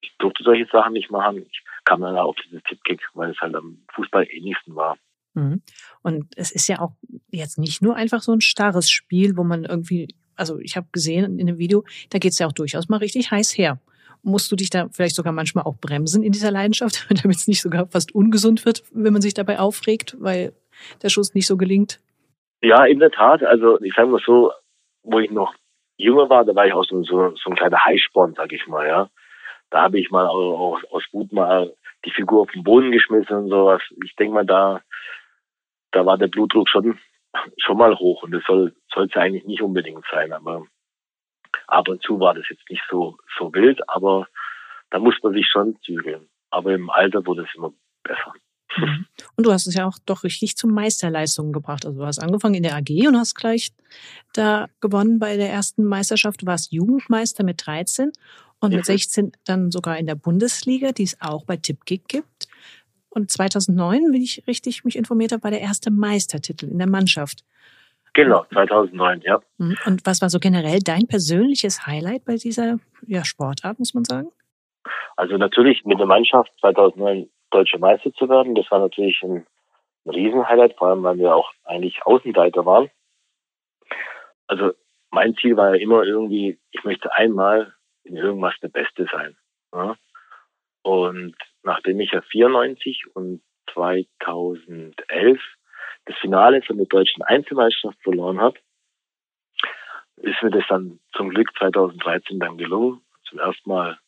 ich 0.00 0.14
durfte 0.18 0.44
solche 0.44 0.66
Sachen 0.70 0.92
nicht 0.92 1.10
machen. 1.10 1.46
Ich 1.50 1.64
kam 1.84 2.02
dann 2.02 2.16
auf 2.16 2.36
dieses 2.44 2.62
Tippkick, 2.64 3.00
weil 3.14 3.30
es 3.30 3.40
halt 3.40 3.54
am 3.54 3.84
Fußball 3.94 4.26
ähnlichsten 4.30 4.76
war. 4.76 4.98
Mhm. 5.34 5.62
Und 6.02 6.26
es 6.36 6.50
ist 6.50 6.68
ja 6.68 6.80
auch 6.80 6.92
jetzt 7.30 7.58
nicht 7.58 7.82
nur 7.82 7.96
einfach 7.96 8.20
so 8.20 8.32
ein 8.32 8.40
starres 8.40 8.90
Spiel, 8.90 9.36
wo 9.36 9.44
man 9.44 9.64
irgendwie, 9.64 10.14
also 10.36 10.58
ich 10.58 10.76
habe 10.76 10.88
gesehen 10.92 11.38
in 11.38 11.46
dem 11.46 11.58
Video, 11.58 11.84
da 12.10 12.18
geht 12.18 12.32
es 12.32 12.38
ja 12.38 12.46
auch 12.46 12.52
durchaus 12.52 12.88
mal 12.88 12.98
richtig 12.98 13.30
heiß 13.30 13.56
her. 13.56 13.80
Musst 14.28 14.52
du 14.52 14.56
dich 14.56 14.70
da 14.70 14.88
vielleicht 14.92 15.16
sogar 15.16 15.32
manchmal 15.32 15.64
auch 15.64 15.76
bremsen 15.76 16.22
in 16.22 16.32
dieser 16.32 16.50
Leidenschaft, 16.50 17.06
damit 17.22 17.36
es 17.36 17.48
nicht 17.48 17.62
sogar 17.62 17.86
fast 17.86 18.14
ungesund 18.14 18.64
wird, 18.64 18.82
wenn 18.92 19.12
man 19.12 19.22
sich 19.22 19.34
dabei 19.34 19.58
aufregt, 19.58 20.16
weil 20.20 20.52
der 21.02 21.08
Schuss 21.08 21.34
nicht 21.34 21.46
so 21.46 21.56
gelingt? 21.56 22.00
Ja, 22.60 22.84
in 22.84 22.98
der 22.98 23.10
Tat. 23.10 23.42
Also 23.42 23.80
ich 23.80 23.94
sage 23.94 24.08
mal 24.08 24.20
so, 24.24 24.52
wo 25.02 25.18
ich 25.18 25.30
noch 25.30 25.54
jünger 25.96 26.28
war, 26.28 26.44
da 26.44 26.54
war 26.54 26.66
ich 26.66 26.72
auch 26.72 26.84
so, 26.84 27.02
so, 27.02 27.34
so 27.36 27.50
ein 27.50 27.56
kleiner 27.56 27.84
Highsporn, 27.84 28.34
sag 28.36 28.52
ich 28.52 28.66
mal, 28.66 28.86
ja. 28.86 29.10
Da 29.70 29.82
habe 29.82 29.98
ich 29.98 30.10
mal 30.10 30.26
auch, 30.26 30.80
aus 30.90 31.04
Wut 31.12 31.32
mal 31.32 31.74
die 32.04 32.10
Figur 32.10 32.42
auf 32.42 32.50
den 32.52 32.64
Boden 32.64 32.92
geschmissen 32.92 33.36
und 33.36 33.48
sowas. 33.48 33.82
Ich 34.04 34.14
denke 34.16 34.34
mal, 34.34 34.46
da, 34.46 34.80
da 35.90 36.06
war 36.06 36.16
der 36.16 36.28
Blutdruck 36.28 36.68
schon, 36.68 36.98
schon 37.58 37.76
mal 37.76 37.98
hoch 37.98 38.22
und 38.22 38.32
das 38.32 38.42
soll 38.46 38.72
es 38.94 39.14
ja 39.14 39.22
eigentlich 39.22 39.44
nicht 39.44 39.62
unbedingt 39.62 40.04
sein, 40.10 40.32
aber 40.32 40.64
ab 41.68 41.88
und 41.88 42.02
zu 42.02 42.18
war 42.18 42.34
das 42.34 42.44
jetzt 42.50 42.68
nicht 42.68 42.82
so, 42.90 43.16
so 43.38 43.52
wild, 43.54 43.80
aber 43.88 44.26
da 44.90 44.98
muss 44.98 45.14
man 45.22 45.34
sich 45.34 45.46
schon 45.46 45.76
zügeln. 45.84 46.28
Aber 46.50 46.72
im 46.72 46.90
Alter 46.90 47.24
wurde 47.26 47.42
es 47.42 47.54
immer 47.54 47.72
besser. 48.02 48.32
Mhm. 48.76 49.06
Und 49.36 49.46
du 49.46 49.52
hast 49.52 49.66
es 49.66 49.74
ja 49.74 49.86
auch 49.86 49.98
doch 50.04 50.24
richtig 50.24 50.56
zu 50.56 50.66
Meisterleistungen 50.66 51.52
gebracht. 51.52 51.86
Also 51.86 51.98
du 51.98 52.06
hast 52.06 52.18
angefangen 52.18 52.54
in 52.54 52.62
der 52.62 52.76
AG 52.76 53.06
und 53.06 53.16
hast 53.16 53.34
gleich 53.34 53.72
da 54.32 54.66
gewonnen 54.80 55.18
bei 55.18 55.36
der 55.36 55.50
ersten 55.50 55.84
Meisterschaft. 55.84 56.42
Du 56.42 56.46
warst 56.46 56.72
Jugendmeister 56.72 57.44
mit 57.44 57.66
13 57.66 58.12
und 58.60 58.74
mit 58.74 58.84
16 58.84 59.32
dann 59.44 59.70
sogar 59.70 59.98
in 59.98 60.06
der 60.06 60.16
Bundesliga, 60.16 60.92
die 60.92 61.04
es 61.04 61.20
auch 61.20 61.44
bei 61.44 61.56
Tipkick 61.56 62.08
gibt. 62.08 62.48
Und 63.10 63.30
2009, 63.30 64.12
wenn 64.12 64.22
ich 64.22 64.44
richtig 64.46 64.84
mich 64.84 64.96
informiert 64.96 65.32
habe, 65.32 65.42
war 65.44 65.50
der 65.50 65.60
erste 65.60 65.90
Meistertitel 65.90 66.66
in 66.66 66.78
der 66.78 66.88
Mannschaft. 66.88 67.44
Genau, 68.18 68.44
2009, 68.52 69.20
ja. 69.20 69.40
Mhm. 69.58 69.76
Und 69.86 70.04
was 70.04 70.20
war 70.20 70.28
so 70.28 70.40
generell 70.40 70.80
dein 70.80 71.06
persönliches 71.06 71.86
Highlight 71.86 72.24
bei 72.24 72.34
dieser 72.34 72.80
ja, 73.06 73.24
Sportart, 73.24 73.78
muss 73.78 73.94
man 73.94 74.02
sagen? 74.02 74.32
Also 75.16 75.36
natürlich 75.36 75.84
mit 75.84 76.00
der 76.00 76.06
Mannschaft 76.06 76.50
2009 76.58 77.30
deutscher 77.52 77.78
Meister 77.78 78.12
zu 78.14 78.28
werden, 78.28 78.56
das 78.56 78.68
war 78.72 78.80
natürlich 78.80 79.22
ein, 79.22 79.46
ein 80.04 80.10
Riesenhighlight, 80.10 80.74
vor 80.76 80.88
allem 80.88 81.04
weil 81.04 81.18
wir 81.18 81.32
auch 81.32 81.48
eigentlich 81.62 82.04
Außenseiter 82.04 82.66
waren. 82.66 82.90
Also 84.48 84.72
mein 85.12 85.36
Ziel 85.36 85.56
war 85.56 85.76
ja 85.76 85.80
immer 85.80 86.02
irgendwie, 86.02 86.58
ich 86.72 86.82
möchte 86.82 87.12
einmal 87.12 87.72
in 88.02 88.16
irgendwas 88.16 88.54
der 88.60 88.68
Beste 88.68 89.06
sein. 89.12 89.36
Ja? 89.72 89.94
Und 90.82 91.36
nachdem 91.62 92.00
ich 92.00 92.10
ja 92.10 92.20
94 92.22 93.14
und 93.14 93.42
2011 93.72 95.38
das 96.08 96.16
Finale 96.18 96.62
von 96.62 96.78
der 96.78 96.86
deutschen 96.86 97.22
Einzelmeisterschaft 97.22 98.02
verloren 98.02 98.40
habe, 98.40 98.58
ist 100.16 100.42
mir 100.42 100.50
das 100.50 100.64
dann 100.68 100.98
zum 101.14 101.30
Glück 101.30 101.50
2013 101.58 102.40
dann 102.40 102.56
gelungen, 102.56 103.02
zum 103.28 103.38
ersten 103.38 103.68
Mal 103.68 103.98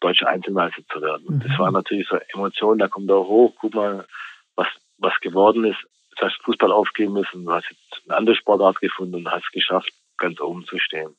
deutsche 0.00 0.26
Einzelmeister 0.26 0.82
zu 0.90 1.02
werden. 1.02 1.26
Mhm. 1.28 1.40
Das 1.40 1.58
war 1.58 1.70
natürlich 1.70 2.08
so 2.08 2.16
Emotion, 2.32 2.78
da 2.78 2.88
kommt 2.88 3.10
auch 3.10 3.26
hoch, 3.26 3.54
guck 3.60 3.74
mal, 3.74 4.06
was, 4.54 4.68
was 4.98 5.12
geworden 5.20 5.64
ist. 5.64 5.78
Du 6.18 6.26
hast 6.26 6.40
Fußball 6.44 6.70
aufgeben 6.70 7.14
müssen, 7.14 7.44
du 7.44 7.52
hast 7.52 7.68
jetzt 7.68 8.02
eine 8.06 8.16
andere 8.16 8.36
Sportart 8.36 8.80
gefunden 8.80 9.16
und 9.16 9.30
hast 9.30 9.44
es 9.44 9.52
geschafft, 9.52 9.92
ganz 10.18 10.40
oben 10.40 10.64
zu 10.64 10.78
stehen. 10.78 11.16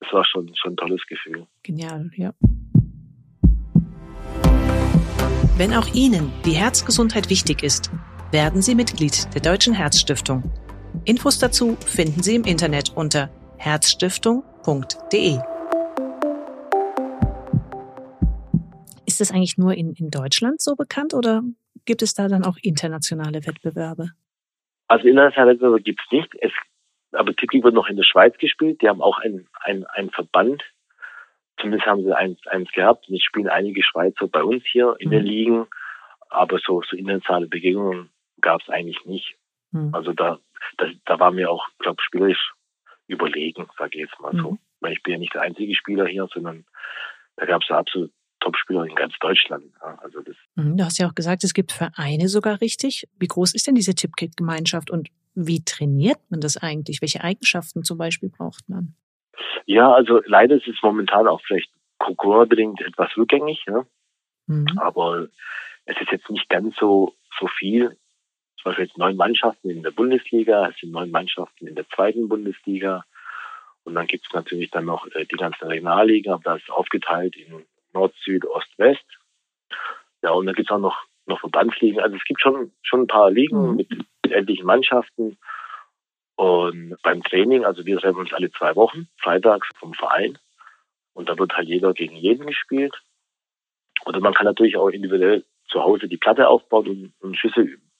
Das 0.00 0.12
war 0.12 0.24
schon, 0.24 0.54
schon 0.54 0.74
ein 0.74 0.76
tolles 0.76 1.04
Gefühl. 1.06 1.46
Genial, 1.62 2.10
ja. 2.16 2.32
Wenn 5.56 5.74
auch 5.74 5.86
Ihnen 5.94 6.32
die 6.44 6.52
Herzgesundheit 6.52 7.30
wichtig 7.30 7.62
ist, 7.62 7.90
werden 8.32 8.62
Sie 8.62 8.74
Mitglied 8.74 9.28
der 9.34 9.42
Deutschen 9.42 9.74
Herzstiftung. 9.74 10.42
Infos 11.04 11.38
dazu 11.38 11.76
finden 11.84 12.22
Sie 12.22 12.34
im 12.34 12.44
Internet 12.44 12.90
unter 12.96 13.28
herzstiftung.de. 13.58 15.38
Ist 19.04 19.20
das 19.20 19.30
eigentlich 19.32 19.58
nur 19.58 19.74
in, 19.74 19.92
in 19.92 20.08
Deutschland 20.10 20.62
so 20.62 20.74
bekannt 20.74 21.12
oder 21.12 21.42
gibt 21.84 22.00
es 22.00 22.14
da 22.14 22.26
dann 22.26 22.44
auch 22.44 22.56
internationale 22.62 23.46
Wettbewerbe? 23.46 24.12
Also 24.88 25.08
internationale 25.08 25.52
Wettbewerbe 25.52 25.82
gibt 25.82 26.00
es 26.00 26.12
nicht. 26.12 26.34
Es, 26.40 26.52
aber 27.12 27.36
Tippkick 27.36 27.62
wird 27.62 27.74
noch 27.74 27.88
in 27.88 27.96
der 27.96 28.04
Schweiz 28.04 28.38
gespielt. 28.38 28.80
Die 28.80 28.88
haben 28.88 29.02
auch 29.02 29.18
einen 29.18 29.46
ein 29.92 30.08
Verband. 30.08 30.62
Zumindest 31.60 31.84
haben 31.84 32.02
sie 32.02 32.16
eins, 32.16 32.38
eins 32.46 32.72
gehabt. 32.72 33.08
Und 33.08 33.14
jetzt 33.14 33.26
spielen 33.26 33.48
einige 33.48 33.82
Schweizer 33.82 34.26
bei 34.26 34.42
uns 34.42 34.62
hier 34.72 34.96
in 35.00 35.10
mhm. 35.10 35.12
den 35.12 35.24
Ligen. 35.26 35.66
Aber 36.30 36.58
so, 36.64 36.80
so 36.88 36.96
internationale 36.96 37.46
Begegnungen 37.46 38.08
gab 38.42 38.60
es 38.60 38.68
eigentlich 38.68 39.04
nicht. 39.04 39.36
Mhm. 39.70 39.94
Also 39.94 40.12
da, 40.12 40.38
da, 40.78 40.86
da 41.04 41.18
war 41.18 41.30
mir 41.30 41.50
auch, 41.50 41.66
glaube 41.78 41.96
ich, 42.00 42.04
spielerisch 42.04 42.52
überlegen, 43.06 43.68
sage 43.78 43.90
ich 43.94 44.08
jetzt 44.08 44.20
mal 44.20 44.32
so. 44.32 44.52
Mhm. 44.52 44.58
Weil 44.80 44.92
ich 44.92 45.02
bin 45.02 45.14
ja 45.14 45.18
nicht 45.18 45.34
der 45.34 45.42
einzige 45.42 45.74
Spieler 45.74 46.06
hier, 46.06 46.28
sondern 46.32 46.64
da 47.36 47.46
gab 47.46 47.62
es 47.62 47.68
ja 47.68 47.78
absolut 47.78 48.10
Topspieler 48.40 48.84
in 48.84 48.94
ganz 48.94 49.14
Deutschland. 49.20 49.72
Ja, 49.80 49.98
also 50.02 50.20
das 50.20 50.36
mhm, 50.56 50.76
du 50.76 50.84
hast 50.84 50.98
ja 50.98 51.08
auch 51.08 51.14
gesagt, 51.14 51.44
es 51.44 51.54
gibt 51.54 51.72
Vereine 51.72 52.28
sogar 52.28 52.60
richtig. 52.60 53.08
Wie 53.18 53.28
groß 53.28 53.54
ist 53.54 53.66
denn 53.66 53.74
diese 53.74 53.94
Tippkick-Gemeinschaft 53.94 54.90
und 54.90 55.08
wie 55.34 55.64
trainiert 55.64 56.18
man 56.28 56.40
das 56.40 56.56
eigentlich? 56.56 57.00
Welche 57.00 57.22
Eigenschaften 57.22 57.84
zum 57.84 57.98
Beispiel 57.98 58.28
braucht 58.28 58.68
man? 58.68 58.94
Ja, 59.64 59.92
also 59.92 60.20
leider 60.26 60.56
ist 60.56 60.68
es 60.68 60.76
momentan 60.82 61.26
auch 61.26 61.40
vielleicht 61.46 61.70
Corona-bedingt 61.98 62.80
etwas 62.80 63.16
rückgängig, 63.16 63.64
ja. 63.66 63.86
Mhm. 64.46 64.66
aber 64.76 65.28
es 65.84 65.96
ist 66.00 66.10
jetzt 66.10 66.28
nicht 66.30 66.48
ganz 66.48 66.74
so, 66.78 67.14
so 67.38 67.46
viel. 67.46 67.96
Zum 68.62 68.70
Beispiel 68.70 68.86
jetzt 68.86 68.98
neun 68.98 69.16
Mannschaften 69.16 69.70
in 69.70 69.82
der 69.82 69.90
Bundesliga, 69.90 70.68
es 70.68 70.78
sind 70.78 70.92
neun 70.92 71.10
Mannschaften 71.10 71.66
in 71.66 71.74
der 71.74 71.88
zweiten 71.88 72.28
Bundesliga. 72.28 73.04
Und 73.82 73.96
dann 73.96 74.06
gibt 74.06 74.24
es 74.26 74.32
natürlich 74.32 74.70
dann 74.70 74.84
noch 74.84 75.06
äh, 75.08 75.24
die 75.24 75.36
ganzen 75.36 75.66
Regionalligen, 75.66 76.32
aber 76.32 76.54
das 76.54 76.62
ist 76.62 76.70
aufgeteilt 76.70 77.34
in 77.36 77.64
Nord, 77.92 78.14
Süd, 78.22 78.46
Ost, 78.46 78.68
West. 78.78 79.04
Ja, 80.22 80.30
und 80.30 80.46
dann 80.46 80.54
gibt 80.54 80.70
es 80.70 80.74
auch 80.74 80.80
noch, 80.80 80.96
noch 81.26 81.40
Verbandsligen. 81.40 82.00
Also 82.00 82.16
es 82.16 82.24
gibt 82.24 82.40
schon, 82.40 82.70
schon 82.82 83.00
ein 83.00 83.06
paar 83.08 83.32
Ligen 83.32 83.70
mhm. 83.70 83.76
mit, 83.76 83.90
mit 83.90 84.32
etlichen 84.32 84.66
Mannschaften. 84.66 85.36
Und 86.36 86.96
beim 87.02 87.22
Training, 87.24 87.64
also 87.64 87.84
wir 87.84 87.98
treffen 87.98 88.20
uns 88.20 88.32
alle 88.32 88.52
zwei 88.52 88.76
Wochen, 88.76 89.08
freitags 89.18 89.68
vom 89.78 89.92
Verein. 89.94 90.38
Und 91.14 91.28
da 91.28 91.36
wird 91.36 91.52
halt 91.56 91.66
jeder 91.66 91.92
gegen 91.94 92.14
jeden 92.16 92.46
gespielt. 92.46 92.94
Oder 94.06 94.20
man 94.20 94.34
kann 94.34 94.46
natürlich 94.46 94.76
auch 94.76 94.88
individuell 94.88 95.44
zu 95.68 95.82
Hause 95.82 96.06
die 96.06 96.16
Platte 96.16 96.48
aufbauen 96.48 96.88
und, 96.88 97.12
und 97.20 97.36
Schüsse 97.36 97.60
üben. 97.60 97.91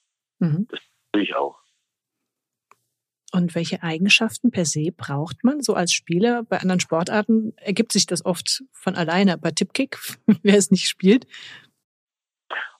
Mhm. 0.43 0.67
Das 0.69 0.79
tue 1.13 1.23
ich 1.23 1.35
auch. 1.35 1.57
Und 3.31 3.55
welche 3.55 3.81
Eigenschaften 3.81 4.51
per 4.51 4.65
se 4.65 4.91
braucht 4.95 5.43
man 5.43 5.61
so 5.61 5.73
als 5.73 5.91
Spieler? 5.91 6.43
Bei 6.43 6.57
anderen 6.57 6.79
Sportarten 6.79 7.53
ergibt 7.57 7.91
sich 7.91 8.05
das 8.05 8.23
oft 8.25 8.63
von 8.71 8.95
alleine. 8.95 9.37
Bei 9.39 9.49
Tipkick, 9.49 9.97
wer 10.43 10.55
es 10.55 10.69
nicht 10.69 10.87
spielt? 10.87 11.25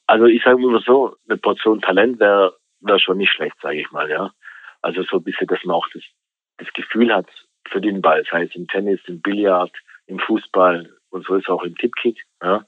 Also 0.05 0.25
ich 0.25 0.43
sage 0.43 0.62
immer 0.62 0.82
so, 0.82 1.15
eine 1.27 1.38
Portion 1.38 1.82
Talent 1.82 2.20
wäre 2.20 2.58
wär 2.82 3.00
schon 3.00 3.17
nicht 3.17 3.32
schlecht, 3.32 3.55
sage 3.62 3.79
ich 3.79 3.89
mal, 3.91 4.10
ja. 4.10 4.32
Also 4.82 5.01
so 5.03 5.17
ein 5.17 5.24
bisschen, 5.24 5.48
dass 5.48 5.63
man 5.63 5.77
auch 5.77 5.88
das, 5.93 6.03
das 6.58 6.67
Gefühl 6.74 7.15
hat 7.15 7.27
für 7.70 7.79
den 7.79 8.01
Ball, 8.01 8.24
sei 8.29 8.43
es 8.43 8.55
im 8.55 8.67
Tennis, 8.67 9.00
im 9.08 9.22
Billard, 9.22 9.72
im 10.05 10.20
Fußball 10.20 10.93
und 11.10 11.25
so 11.25 11.36
ist 11.36 11.46
es 11.46 11.50
auch 11.50 11.63
im 11.63 11.75
Tipkick, 11.77 12.22
ja. 12.43 12.65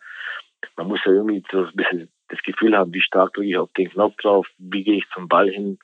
Man 0.77 0.87
muss 0.87 1.01
ja 1.05 1.11
irgendwie 1.11 1.43
so 1.51 1.65
ein 1.65 1.75
bisschen 1.75 2.09
das 2.29 2.39
Gefühl 2.43 2.75
haben, 2.75 2.93
wie 2.93 3.01
stark 3.01 3.33
drücke 3.33 3.47
ich 3.47 3.57
auf 3.57 3.71
den 3.73 3.89
Knopf 3.89 4.15
drauf, 4.17 4.47
wie 4.57 4.83
gehe 4.83 4.97
ich 4.97 5.05
zum 5.13 5.27
Ball 5.27 5.49
hin, 5.49 5.79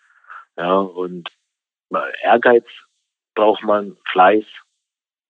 ja, 0.57 0.73
und 0.79 1.29
Ehrgeiz 2.23 2.65
braucht 3.35 3.63
man, 3.63 3.97
Fleiß 4.11 4.45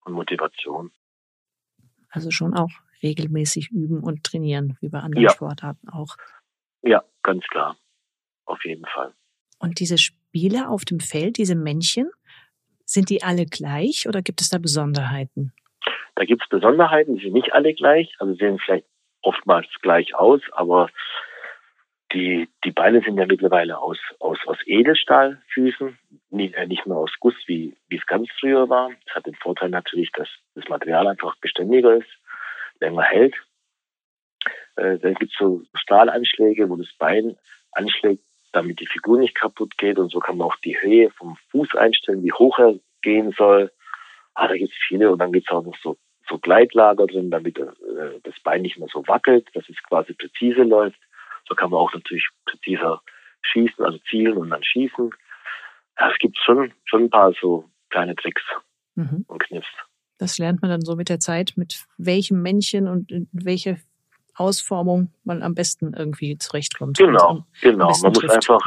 und 0.05 0.13
Motivation. 0.13 0.91
Also 2.09 2.31
schon 2.31 2.53
auch 2.53 2.71
regelmäßig 3.01 3.71
üben 3.71 4.01
und 4.01 4.23
trainieren, 4.23 4.77
wie 4.81 4.89
bei 4.89 4.99
anderen 4.99 5.23
ja. 5.23 5.29
Sportarten 5.31 5.89
auch. 5.89 6.15
Ja, 6.81 7.03
ganz 7.23 7.45
klar. 7.47 7.77
Auf 8.45 8.63
jeden 8.65 8.85
Fall. 8.85 9.13
Und 9.59 9.79
diese 9.79 9.97
Spiele 9.97 10.69
auf 10.69 10.85
dem 10.85 10.99
Feld, 10.99 11.37
diese 11.37 11.55
Männchen, 11.55 12.09
sind 12.85 13.09
die 13.09 13.23
alle 13.23 13.45
gleich 13.45 14.07
oder 14.07 14.21
gibt 14.21 14.41
es 14.41 14.49
da 14.49 14.57
Besonderheiten? 14.57 15.53
Da 16.15 16.25
gibt 16.25 16.43
es 16.43 16.49
Besonderheiten, 16.49 17.15
die 17.15 17.23
sind 17.23 17.33
nicht 17.33 17.53
alle 17.53 17.73
gleich, 17.73 18.13
also 18.19 18.33
sehen 18.35 18.59
vielleicht 18.59 18.85
oftmals 19.21 19.67
gleich 19.81 20.15
aus, 20.15 20.41
aber 20.51 20.89
die, 22.13 22.49
die 22.65 22.71
Beine 22.71 23.01
sind 23.01 23.17
ja 23.17 23.25
mittlerweile 23.25 23.77
aus, 23.77 23.97
aus, 24.19 24.37
aus 24.45 24.57
Edelstahlfüßen, 24.65 25.97
nicht, 26.29 26.55
äh, 26.55 26.67
nicht 26.67 26.85
mehr 26.85 26.97
aus 26.97 27.11
Guss, 27.19 27.35
wie, 27.45 27.75
wie 27.87 27.97
es 27.97 28.05
ganz 28.05 28.27
früher 28.39 28.69
war. 28.69 28.91
Das 29.05 29.15
hat 29.15 29.25
den 29.25 29.35
Vorteil 29.35 29.69
natürlich, 29.69 30.11
dass 30.11 30.27
das 30.55 30.67
Material 30.67 31.07
einfach 31.07 31.35
beständiger 31.37 31.95
ist, 31.95 32.09
länger 32.79 33.03
hält. 33.03 33.35
Äh, 34.75 34.97
dann 34.99 35.15
gibt 35.15 35.31
es 35.31 35.37
so 35.37 35.61
Stahlanschläge, 35.73 36.69
wo 36.69 36.75
das 36.75 36.91
Bein 36.97 37.37
anschlägt, 37.71 38.23
damit 38.51 38.79
die 38.79 38.87
Figur 38.87 39.17
nicht 39.17 39.35
kaputt 39.35 39.77
geht. 39.77 39.97
Und 39.97 40.11
so 40.11 40.19
kann 40.19 40.37
man 40.37 40.47
auch 40.47 40.57
die 40.57 40.79
Höhe 40.81 41.11
vom 41.11 41.37
Fuß 41.51 41.75
einstellen, 41.75 42.23
wie 42.23 42.33
hoch 42.33 42.59
er 42.59 42.75
gehen 43.01 43.33
soll. 43.37 43.71
Ah, 44.33 44.47
da 44.47 44.55
gibt 44.55 44.71
es 44.71 44.77
viele. 44.87 45.11
Und 45.11 45.19
dann 45.19 45.31
gibt 45.31 45.47
es 45.47 45.55
auch 45.55 45.63
noch 45.63 45.77
so, 45.81 45.97
so 46.27 46.37
Gleitlager 46.37 47.07
drin, 47.07 47.31
damit 47.31 47.57
äh, 47.57 47.65
das 48.23 48.35
Bein 48.43 48.61
nicht 48.61 48.77
mehr 48.77 48.87
so 48.91 49.07
wackelt, 49.07 49.47
dass 49.53 49.67
es 49.69 49.81
quasi 49.83 50.13
präzise 50.13 50.63
läuft. 50.63 50.99
So 51.47 51.55
kann 51.55 51.69
man 51.71 51.79
auch 51.79 51.93
natürlich 51.93 52.27
präziser 52.45 53.01
schießen, 53.41 53.83
also 53.83 53.97
zielen 54.09 54.37
und 54.37 54.49
dann 54.49 54.63
schießen. 54.63 55.09
Ja, 55.99 56.11
es 56.11 56.17
gibt 56.19 56.37
schon, 56.37 56.73
schon 56.85 57.03
ein 57.03 57.09
paar 57.09 57.33
so 57.39 57.65
kleine 57.89 58.15
Tricks 58.15 58.43
mhm. 58.95 59.25
und 59.27 59.43
Kniffs. 59.43 59.67
Das 60.17 60.37
lernt 60.37 60.61
man 60.61 60.69
dann 60.69 60.81
so 60.81 60.95
mit 60.95 61.09
der 61.09 61.19
Zeit, 61.19 61.53
mit 61.55 61.85
welchem 61.97 62.41
Männchen 62.41 62.87
und 62.87 63.11
in 63.11 63.27
welche 63.31 63.79
Ausformung 64.35 65.11
man 65.23 65.43
am 65.43 65.55
besten 65.55 65.93
irgendwie 65.93 66.37
zurechtkommt. 66.37 66.97
Genau, 66.97 67.45
genau. 67.61 67.91
Man 68.01 68.13
trifft. 68.13 68.23
muss 68.23 68.35
einfach, 68.35 68.61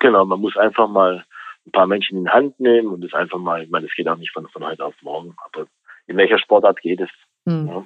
genau, 0.00 0.24
man 0.24 0.40
muss 0.40 0.56
einfach 0.56 0.88
mal 0.88 1.24
ein 1.66 1.72
paar 1.72 1.86
Männchen 1.86 2.18
in 2.18 2.24
die 2.24 2.30
Hand 2.30 2.58
nehmen 2.60 2.88
und 2.88 3.04
es 3.04 3.12
einfach 3.12 3.38
mal, 3.38 3.62
ich 3.62 3.70
meine, 3.70 3.86
das 3.86 3.94
geht 3.94 4.08
auch 4.08 4.16
nicht 4.16 4.32
von, 4.32 4.48
von 4.48 4.64
heute 4.64 4.84
auf 4.84 4.94
morgen, 5.02 5.34
aber 5.44 5.66
in 6.08 6.16
welcher 6.16 6.38
Sportart 6.38 6.80
geht 6.80 7.00
es? 7.00 7.10
Mhm. 7.44 7.68
Ja. 7.68 7.84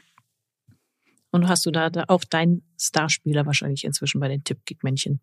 Und 1.32 1.48
hast 1.48 1.66
du 1.66 1.70
da, 1.70 1.90
auch 2.08 2.24
deinen 2.24 2.62
Starspieler 2.78 3.46
wahrscheinlich 3.46 3.84
inzwischen 3.84 4.20
bei 4.20 4.28
den 4.28 4.44
Tippkick-Männchen? 4.44 5.20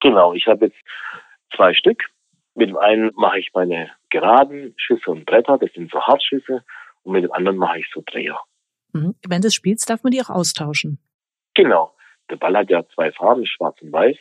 Genau, 0.00 0.32
ich 0.34 0.46
habe 0.46 0.66
jetzt 0.66 0.78
zwei 1.54 1.74
Stück. 1.74 2.02
Mit 2.54 2.68
dem 2.68 2.76
einen 2.76 3.10
mache 3.14 3.38
ich 3.38 3.50
meine 3.54 3.90
geraden 4.10 4.74
Schüsse 4.76 5.10
und 5.10 5.26
Bretter, 5.26 5.58
das 5.58 5.72
sind 5.72 5.90
so 5.90 6.00
Hartschüsse. 6.00 6.64
Und 7.02 7.12
mit 7.12 7.24
dem 7.24 7.32
anderen 7.32 7.58
mache 7.58 7.80
ich 7.80 7.90
so 7.92 8.02
Dreher. 8.04 8.40
Mhm. 8.92 9.14
Wenn 9.26 9.42
du 9.42 9.50
spielst, 9.50 9.88
darf 9.90 10.02
man 10.02 10.12
die 10.12 10.22
auch 10.22 10.30
austauschen. 10.30 10.98
Genau. 11.54 11.94
Der 12.30 12.36
Ball 12.36 12.56
hat 12.56 12.70
ja 12.70 12.86
zwei 12.94 13.12
Farben, 13.12 13.44
schwarz 13.46 13.80
und 13.82 13.92
weiß, 13.92 14.16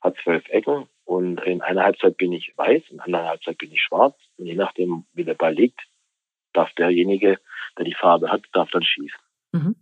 hat 0.00 0.16
zwölf 0.22 0.48
Ecken 0.48 0.88
und 1.04 1.40
in 1.42 1.60
einer 1.60 1.82
Halbzeit 1.82 2.16
bin 2.16 2.32
ich 2.32 2.52
weiß, 2.56 2.82
in 2.88 3.00
einer 3.00 3.26
Halbzeit 3.26 3.58
bin 3.58 3.72
ich 3.72 3.82
schwarz. 3.82 4.16
Und 4.38 4.46
je 4.46 4.54
nachdem, 4.54 5.04
wie 5.12 5.24
der 5.24 5.34
Ball 5.34 5.52
liegt, 5.52 5.80
darf 6.52 6.72
derjenige, 6.74 7.38
der 7.78 7.84
die 7.84 7.94
Farbe 7.94 8.30
hat, 8.30 8.42
darf 8.52 8.70
dann 8.70 8.82
schießen. 8.82 9.20
Mhm. 9.52 9.76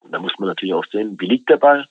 Und 0.00 0.12
da 0.12 0.18
muss 0.18 0.32
man 0.38 0.48
natürlich 0.48 0.74
auch 0.74 0.86
sehen, 0.86 1.16
wie 1.20 1.26
liegt 1.26 1.48
der 1.50 1.56
Ball. 1.56 1.88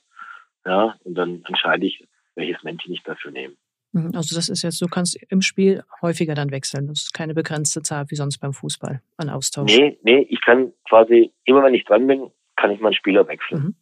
Ja, 0.65 0.96
und 1.03 1.15
dann 1.15 1.44
entscheide 1.46 1.86
ich, 1.86 2.06
welches 2.36 2.62
Männchen 2.63 2.94
ich 2.94 3.03
dafür 3.03 3.32
nehme. 3.32 3.56
Mhm, 3.94 4.12
also 4.13 4.36
das 4.36 4.50
ist 4.50 4.63
jetzt, 4.63 4.82
du 4.82 4.88
kannst 4.88 5.15
im 5.29 5.41
Spiel 5.41 5.84
häufiger 6.01 6.36
dann 6.36 6.51
wechseln. 6.51 6.88
Das 6.88 7.03
ist 7.03 7.13
keine 7.13 7.34
begrenzte 7.34 7.82
Zahl 7.82 8.06
wie 8.10 8.15
sonst 8.15 8.39
beim 8.39 8.53
Fußball 8.53 9.01
an 9.17 9.29
Austausch. 9.29 9.75
Nee, 9.75 9.98
nee, 10.03 10.27
ich 10.29 10.41
kann 10.41 10.74
quasi, 10.88 11.32
immer 11.46 11.63
wenn 11.63 11.74
ich 11.74 11.86
dran 11.86 12.08
bin, 12.08 12.32
kann 12.56 12.72
ich 12.72 12.79
meinen 12.79 12.96
Spieler 12.96 13.27
wechseln, 13.27 13.62
mhm. 13.62 13.75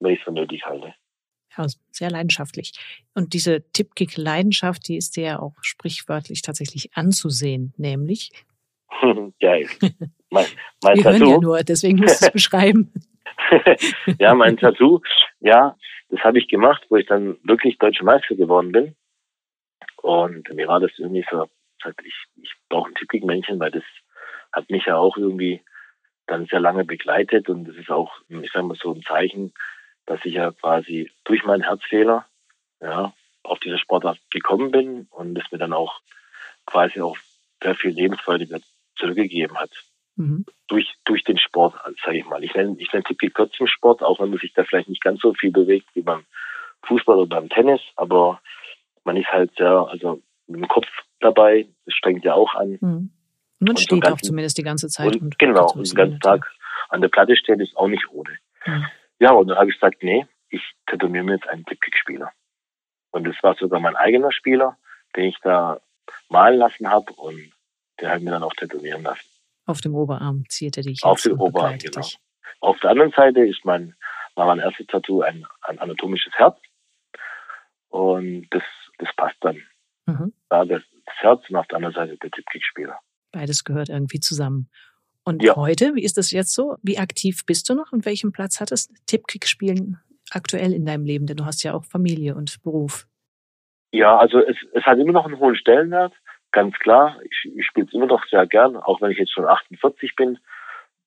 wenn 0.00 0.12
ich 0.12 0.18
es 0.18 0.24
für 0.24 0.32
nötig 0.32 0.64
halte. 0.64 0.94
Ja, 1.56 1.66
sehr 1.90 2.10
leidenschaftlich. 2.10 2.72
Und 3.14 3.32
diese 3.32 3.64
Tippkick-Leidenschaft, 3.72 4.86
die 4.88 4.96
ist 4.96 5.16
dir 5.16 5.24
ja 5.24 5.38
auch 5.38 5.54
sprichwörtlich 5.62 6.42
tatsächlich 6.42 6.94
anzusehen, 6.94 7.72
nämlich. 7.78 8.30
Geil. 9.40 9.68
mein, 10.30 10.46
mein 10.82 10.96
Wir 10.96 11.02
Tattoo. 11.02 11.18
hören 11.18 11.30
ja 11.30 11.38
nur, 11.38 11.58
deswegen 11.62 11.98
musst 11.98 12.22
du 12.22 12.26
es 12.26 12.32
beschreiben. 12.32 12.92
ja, 14.18 14.34
mein 14.34 14.56
Tattoo, 14.56 15.00
ja, 15.40 15.76
das 16.08 16.20
habe 16.20 16.38
ich 16.38 16.48
gemacht, 16.48 16.84
wo 16.88 16.96
ich 16.96 17.06
dann 17.06 17.38
wirklich 17.42 17.78
deutscher 17.78 18.04
Meister 18.04 18.34
geworden 18.34 18.72
bin. 18.72 18.96
Und 20.02 20.48
mir 20.54 20.68
war 20.68 20.80
das 20.80 20.92
irgendwie 20.98 21.24
so, 21.30 21.46
ich, 22.04 22.14
ich 22.42 22.54
brauche 22.68 22.90
ein 22.90 22.94
Typikmännchen, 22.94 23.58
weil 23.58 23.70
das 23.70 23.82
hat 24.52 24.70
mich 24.70 24.86
ja 24.86 24.96
auch 24.96 25.16
irgendwie 25.16 25.62
dann 26.26 26.46
sehr 26.46 26.60
lange 26.60 26.84
begleitet 26.84 27.48
und 27.48 27.64
das 27.64 27.76
ist 27.76 27.90
auch, 27.90 28.12
ich 28.28 28.50
sage 28.52 28.66
mal 28.66 28.76
so 28.76 28.92
ein 28.92 29.02
Zeichen, 29.02 29.52
dass 30.06 30.24
ich 30.24 30.34
ja 30.34 30.50
quasi 30.52 31.10
durch 31.24 31.44
meinen 31.44 31.62
Herzfehler 31.62 32.26
ja, 32.80 33.12
auf 33.42 33.58
diese 33.60 33.78
Sportart 33.78 34.18
gekommen 34.30 34.70
bin 34.70 35.06
und 35.10 35.38
es 35.38 35.50
mir 35.50 35.58
dann 35.58 35.72
auch 35.72 36.00
quasi 36.66 37.00
auch 37.00 37.16
sehr 37.62 37.74
viel 37.74 37.92
Lebensfreude 37.92 38.46
zurückgegeben 38.96 39.56
hat. 39.56 39.70
Mhm. 40.16 40.46
Durch, 40.68 40.94
durch 41.04 41.24
den 41.24 41.38
Sport, 41.38 41.74
sage 42.04 42.18
ich 42.18 42.26
mal. 42.26 42.42
Ich 42.42 42.54
nenne, 42.54 42.76
ich 42.78 42.92
nenne 42.92 43.04
Tippi 43.04 43.30
trotzdem 43.30 43.66
Sport, 43.66 44.02
auch 44.02 44.18
wenn 44.20 44.30
man 44.30 44.38
sich 44.38 44.52
da 44.54 44.64
vielleicht 44.64 44.88
nicht 44.88 45.02
ganz 45.02 45.20
so 45.20 45.34
viel 45.34 45.52
bewegt 45.52 45.86
wie 45.94 46.02
beim 46.02 46.24
Fußball 46.84 47.16
oder 47.16 47.40
beim 47.40 47.48
Tennis, 47.48 47.80
aber 47.96 48.40
man 49.04 49.16
ist 49.16 49.28
halt 49.28 49.52
sehr, 49.56 49.86
also 49.88 50.22
mit 50.46 50.60
dem 50.60 50.68
Kopf 50.68 50.86
dabei, 51.20 51.66
das 51.84 51.94
strengt 51.94 52.24
ja 52.24 52.34
auch 52.34 52.54
an. 52.54 52.78
Mhm. 52.80 53.10
Und 53.58 53.60
man 53.60 53.70
und 53.70 53.80
steht 53.80 54.06
auch 54.06 54.18
zumindest 54.18 54.58
die 54.58 54.62
ganze 54.62 54.88
Zeit. 54.88 55.14
Und, 55.16 55.22
und 55.22 55.38
genau, 55.38 55.70
und 55.72 55.88
den 55.88 55.94
ganzen 55.94 56.20
Tag 56.20 56.50
an 56.88 57.00
der 57.00 57.08
Platte 57.08 57.36
stehen 57.36 57.60
ist 57.60 57.76
auch 57.76 57.88
nicht 57.88 58.08
ohne. 58.10 58.30
Mhm. 58.66 58.86
Ja, 59.18 59.32
und 59.32 59.48
dann 59.48 59.58
habe 59.58 59.70
ich 59.70 59.76
gesagt, 59.76 60.02
nee, 60.02 60.26
ich 60.50 60.62
tätowiere 60.86 61.24
mir 61.24 61.34
jetzt 61.34 61.48
einen 61.48 61.64
Tipkick-Spieler. 61.64 62.30
Und 63.10 63.24
das 63.24 63.36
war 63.42 63.54
sogar 63.54 63.80
mein 63.80 63.96
eigener 63.96 64.30
Spieler, 64.32 64.76
den 65.16 65.24
ich 65.24 65.38
da 65.42 65.80
malen 66.28 66.58
lassen 66.58 66.88
habe 66.90 67.12
und 67.14 67.52
der 68.00 68.10
hat 68.10 68.22
mir 68.22 68.30
dann 68.30 68.42
auch 68.42 68.54
tätowieren 68.54 69.02
lassen. 69.02 69.26
Auf 69.66 69.80
dem 69.80 69.94
Oberarm 69.94 70.44
zierte 70.48 70.82
dich. 70.82 71.02
Auf 71.02 71.22
dem 71.22 71.40
Oberarm, 71.40 71.78
genau. 71.78 72.00
Dich. 72.00 72.18
Auf 72.60 72.78
der 72.80 72.90
anderen 72.90 73.12
Seite 73.12 73.40
ist 73.44 73.64
mein, 73.64 73.94
war 74.34 74.46
mein 74.46 74.60
erstes 74.60 74.86
Tattoo 74.86 75.22
ein, 75.22 75.44
ein 75.62 75.78
anatomisches 75.78 76.32
Herz. 76.34 76.56
Und 77.88 78.46
das, 78.50 78.62
das 78.98 79.08
passt 79.16 79.36
dann. 79.40 79.62
Mhm. 80.06 80.32
Da 80.48 80.64
das, 80.64 80.82
das 81.04 81.14
Herz 81.16 81.42
und 81.48 81.56
auf 81.56 81.66
der 81.66 81.76
anderen 81.76 81.94
Seite 81.94 82.16
der 82.16 82.30
Tipkick-Spieler. 82.30 82.98
Beides 83.32 83.64
gehört 83.64 83.88
irgendwie 83.88 84.20
zusammen. 84.20 84.70
Und 85.24 85.42
ja. 85.42 85.56
heute, 85.56 85.96
wie 85.96 86.04
ist 86.04 86.16
das 86.16 86.30
jetzt 86.30 86.54
so? 86.54 86.76
Wie 86.82 86.98
aktiv 86.98 87.44
bist 87.46 87.68
du 87.68 87.74
noch 87.74 87.90
und 87.90 88.06
welchen 88.06 88.30
Platz 88.30 88.60
hat 88.60 88.70
das 88.70 88.88
Tippkick-Spielen 89.06 89.98
aktuell 90.30 90.72
in 90.72 90.86
deinem 90.86 91.04
Leben? 91.04 91.26
Denn 91.26 91.36
du 91.36 91.44
hast 91.44 91.64
ja 91.64 91.74
auch 91.74 91.84
Familie 91.84 92.36
und 92.36 92.62
Beruf. 92.62 93.08
Ja, 93.90 94.16
also 94.16 94.38
es, 94.38 94.56
es 94.72 94.84
hat 94.84 94.98
immer 94.98 95.12
noch 95.12 95.26
einen 95.26 95.38
hohen 95.38 95.56
Stellenwert, 95.56 96.12
ganz 96.52 96.74
klar. 96.78 97.18
Ich, 97.24 97.50
ich 97.56 97.66
spiele 97.66 97.86
es 97.86 97.92
immer 97.92 98.06
noch 98.06 98.24
sehr 98.26 98.46
gern, 98.46 98.76
auch 98.76 99.00
wenn 99.00 99.10
ich 99.10 99.18
jetzt 99.18 99.32
schon 99.32 99.46
48 99.46 100.16
bin. 100.16 100.38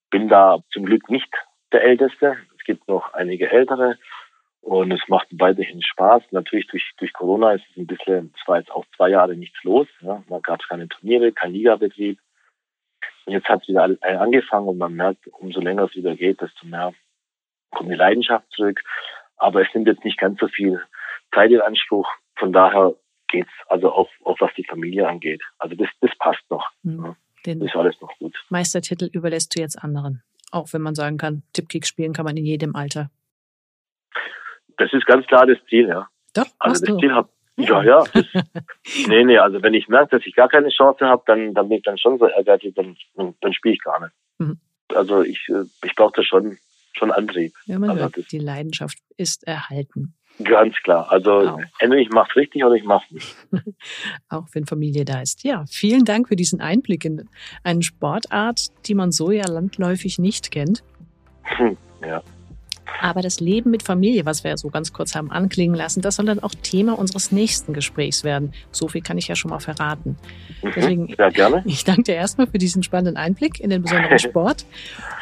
Bin 0.10 0.28
da 0.28 0.60
zum 0.72 0.86
Glück 0.86 1.10
nicht 1.10 1.34
der 1.72 1.84
Älteste. 1.84 2.38
Es 2.58 2.64
gibt 2.64 2.88
noch 2.88 3.14
einige 3.14 3.50
Ältere 3.50 3.98
und 4.62 4.92
es 4.92 5.02
macht 5.08 5.28
weiterhin 5.32 5.82
Spaß. 5.82 6.24
Natürlich 6.32 6.68
durch, 6.68 6.92
durch 6.98 7.14
Corona 7.14 7.54
ist 7.54 7.66
es 7.72 7.78
ein 7.78 7.88
bisschen, 7.88 8.34
es 8.40 8.48
war 8.48 8.60
jetzt 8.60 8.72
auch 8.72 8.86
zwei 8.96 9.10
Jahre 9.10 9.36
nichts 9.36 9.64
los. 9.64 9.88
Ja. 10.02 10.24
Man 10.28 10.42
gab 10.42 10.62
keine 10.68 10.88
Turniere, 10.88 11.32
kein 11.32 11.54
Ligabetrieb. 11.54 12.20
Und 13.26 13.34
jetzt 13.34 13.48
hat 13.48 13.62
es 13.62 13.68
wieder 13.68 13.84
angefangen 14.20 14.68
und 14.68 14.78
man 14.78 14.96
merkt, 14.96 15.28
umso 15.28 15.62
länger 15.62 15.84
es 15.84 15.96
wieder 15.96 16.16
geht, 16.16 16.42
desto 16.42 16.66
mehr 16.66 16.94
kommt 17.72 17.92
die 17.92 17.96
Leidenschaft 17.96 18.52
zurück. 18.52 18.82
Aber 19.38 19.62
es 19.62 19.68
nimmt 19.74 19.88
jetzt 19.88 20.04
nicht 20.04 20.18
ganz 20.18 20.40
so 20.40 20.48
viel 20.48 20.82
Zeit 21.34 21.52
in 21.52 21.62
Anspruch. 21.62 22.10
Von 22.36 22.52
daher 22.52 22.96
geht's 23.30 23.52
also 23.68 23.92
auch, 23.92 24.10
auch 24.24 24.40
was 24.40 24.52
die 24.56 24.66
Familie 24.66 25.08
angeht. 25.08 25.42
Also 25.58 25.76
das, 25.76 25.90
das 26.02 26.12
passt 26.20 26.44
noch. 26.50 26.68
Mhm. 26.84 27.16
Den 27.46 27.60
das 27.60 27.70
ist 27.70 27.76
alles 27.76 27.96
noch 28.02 28.16
gut. 28.20 28.36
Meistertitel 28.50 29.10
überlässt 29.12 29.56
du 29.56 29.62
jetzt 29.62 29.82
anderen. 29.82 30.24
Auch 30.52 30.74
wenn 30.74 30.82
man 30.82 30.96
sagen 30.96 31.18
kann, 31.18 31.44
Tippkick 31.54 31.86
spielen 31.86 32.14
kann 32.14 32.26
man 32.26 32.36
in 32.36 32.46
jedem 32.46 32.76
Alter. 32.76 33.10
Das 34.78 34.92
ist 34.94 35.06
ganz 35.06 35.26
klar 35.28 35.46
das 35.46 35.58
Ziel, 35.70 35.88
ja. 35.88 36.08
Doch, 36.34 36.46
also 36.60 36.86
das 36.86 36.96
du. 36.96 37.00
Ziel 37.00 37.14
hab, 37.14 37.30
ja, 37.58 37.84
ja. 37.84 38.04
Das, 38.14 38.26
nee, 39.08 39.24
nee, 39.24 39.38
also 39.38 39.62
wenn 39.62 39.74
ich 39.74 39.88
merke, 39.88 40.18
dass 40.18 40.26
ich 40.26 40.36
gar 40.36 40.50
keine 40.50 40.70
Chance 40.70 41.06
habe, 41.06 41.24
dann, 41.28 41.54
dann 41.54 41.70
bin 41.70 41.78
ich 41.78 41.84
dann 41.84 41.98
schon 41.98 42.18
so 42.18 42.28
ehrgeizig, 42.28 42.74
dann, 42.76 42.96
dann, 43.16 43.54
spiele 43.54 43.76
ich 43.76 43.82
gar 43.82 44.00
nicht. 44.00 44.14
Mhm. 44.40 44.60
Also 44.96 45.22
ich, 45.22 45.48
äh, 45.50 45.64
ich 45.86 45.96
brauche 45.96 46.14
da 46.16 46.24
schon, 46.24 46.58
schon 46.94 47.12
Antrieb. 47.12 47.54
Ja, 47.66 47.78
man 47.78 47.92
also 47.92 48.04
hört, 48.04 48.32
die 48.32 48.40
Leidenschaft 48.40 48.98
ist 49.18 49.46
erhalten. 49.46 50.16
Ganz 50.44 50.76
klar. 50.84 51.12
Also 51.12 51.32
auch. 51.32 51.60
entweder 51.80 52.02
ich 52.02 52.10
mache 52.10 52.30
es 52.32 52.36
richtig 52.38 52.64
oder 52.64 52.76
ich 52.76 52.84
mache 52.84 53.06
es 53.08 53.12
nicht. 53.12 53.36
auch 54.30 54.46
wenn 54.54 54.66
Familie 54.66 55.04
da 55.04 55.22
ist. 55.22 55.44
Ja, 55.44 55.66
vielen 55.70 56.06
Dank 56.06 56.30
für 56.30 56.36
diesen 56.36 56.62
Einblick 56.62 57.04
in 57.06 57.28
eine 57.64 57.84
Sportart, 57.84 58.68
die 58.86 58.96
man 58.96 59.12
so 59.12 59.32
ja 59.32 59.46
landläufig 59.48 60.18
nicht 60.18 60.52
kennt. 60.52 60.84
Hm, 61.44 61.78
ja. 62.02 62.22
Aber 63.02 63.22
das 63.22 63.40
Leben 63.40 63.72
mit 63.72 63.84
Familie, 63.84 64.26
was 64.26 64.44
wir 64.44 64.52
ja 64.52 64.58
so 64.58 64.70
ganz 64.70 64.94
kurz 64.94 65.16
haben 65.16 65.32
anklingen 65.32 65.76
lassen, 65.76 66.02
das 66.02 66.16
soll 66.16 66.26
dann 66.26 66.40
auch 66.40 66.54
Thema 66.54 66.98
unseres 66.98 67.32
nächsten 67.32 67.74
Gesprächs 67.74 68.24
werden. 68.24 68.54
So 68.72 68.88
viel 68.88 69.02
kann 69.02 69.18
ich 69.18 69.28
ja 69.28 69.36
schon 69.36 69.52
mal 69.52 69.60
verraten. 69.60 70.18
Mhm, 70.62 70.72
Deswegen, 70.76 71.16
ja, 71.18 71.30
gerne. 71.30 71.64
Ich 71.70 71.84
danke 71.84 72.04
dir 72.04 72.16
erstmal 72.16 72.48
für 72.48 72.58
diesen 72.58 72.84
spannenden 72.84 73.18
Einblick 73.18 73.60
in 73.60 73.70
den 73.70 73.82
besonderen 73.84 74.20
Sport. 74.20 74.66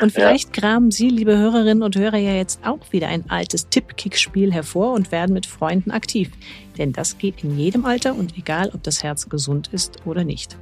Und 0.01 0.11
vielleicht 0.11 0.55
ja. 0.55 0.61
graben 0.61 0.91
Sie, 0.91 1.09
liebe 1.09 1.37
Hörerinnen 1.37 1.83
und 1.83 1.95
Hörer, 1.95 2.17
ja 2.17 2.33
jetzt 2.33 2.59
auch 2.65 2.91
wieder 2.91 3.07
ein 3.09 3.29
altes 3.29 3.69
Tipp-Kick-Spiel 3.69 4.53
hervor 4.53 4.93
und 4.93 5.11
werden 5.11 5.33
mit 5.33 5.45
Freunden 5.45 5.91
aktiv. 5.91 6.31
Denn 6.77 6.93
das 6.93 7.17
geht 7.17 7.43
in 7.43 7.57
jedem 7.57 7.85
Alter 7.85 8.15
und 8.15 8.37
egal, 8.37 8.71
ob 8.73 8.83
das 8.83 9.03
Herz 9.03 9.29
gesund 9.29 9.69
ist 9.71 10.05
oder 10.05 10.23
nicht. 10.23 10.57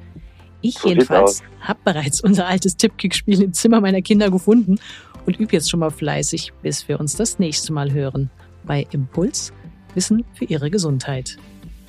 Ich 0.61 0.79
so 0.79 0.89
jedenfalls 0.89 1.43
habe 1.61 1.79
bereits 1.83 2.21
unser 2.21 2.47
altes 2.47 2.77
Tippkick-Spiel 2.77 3.43
im 3.43 3.53
Zimmer 3.53 3.81
meiner 3.81 4.01
Kinder 4.01 4.31
gefunden 4.31 4.79
und 5.25 5.39
übe 5.39 5.53
jetzt 5.53 5.69
schon 5.69 5.79
mal 5.79 5.91
fleißig, 5.91 6.53
bis 6.61 6.87
wir 6.87 6.99
uns 6.99 7.15
das 7.15 7.39
nächste 7.39 7.73
Mal 7.73 7.91
hören 7.91 8.29
bei 8.63 8.85
Impuls 8.91 9.53
Wissen 9.93 10.25
für 10.33 10.45
Ihre 10.45 10.69
Gesundheit. 10.69 11.37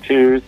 Tschüss. 0.01 0.41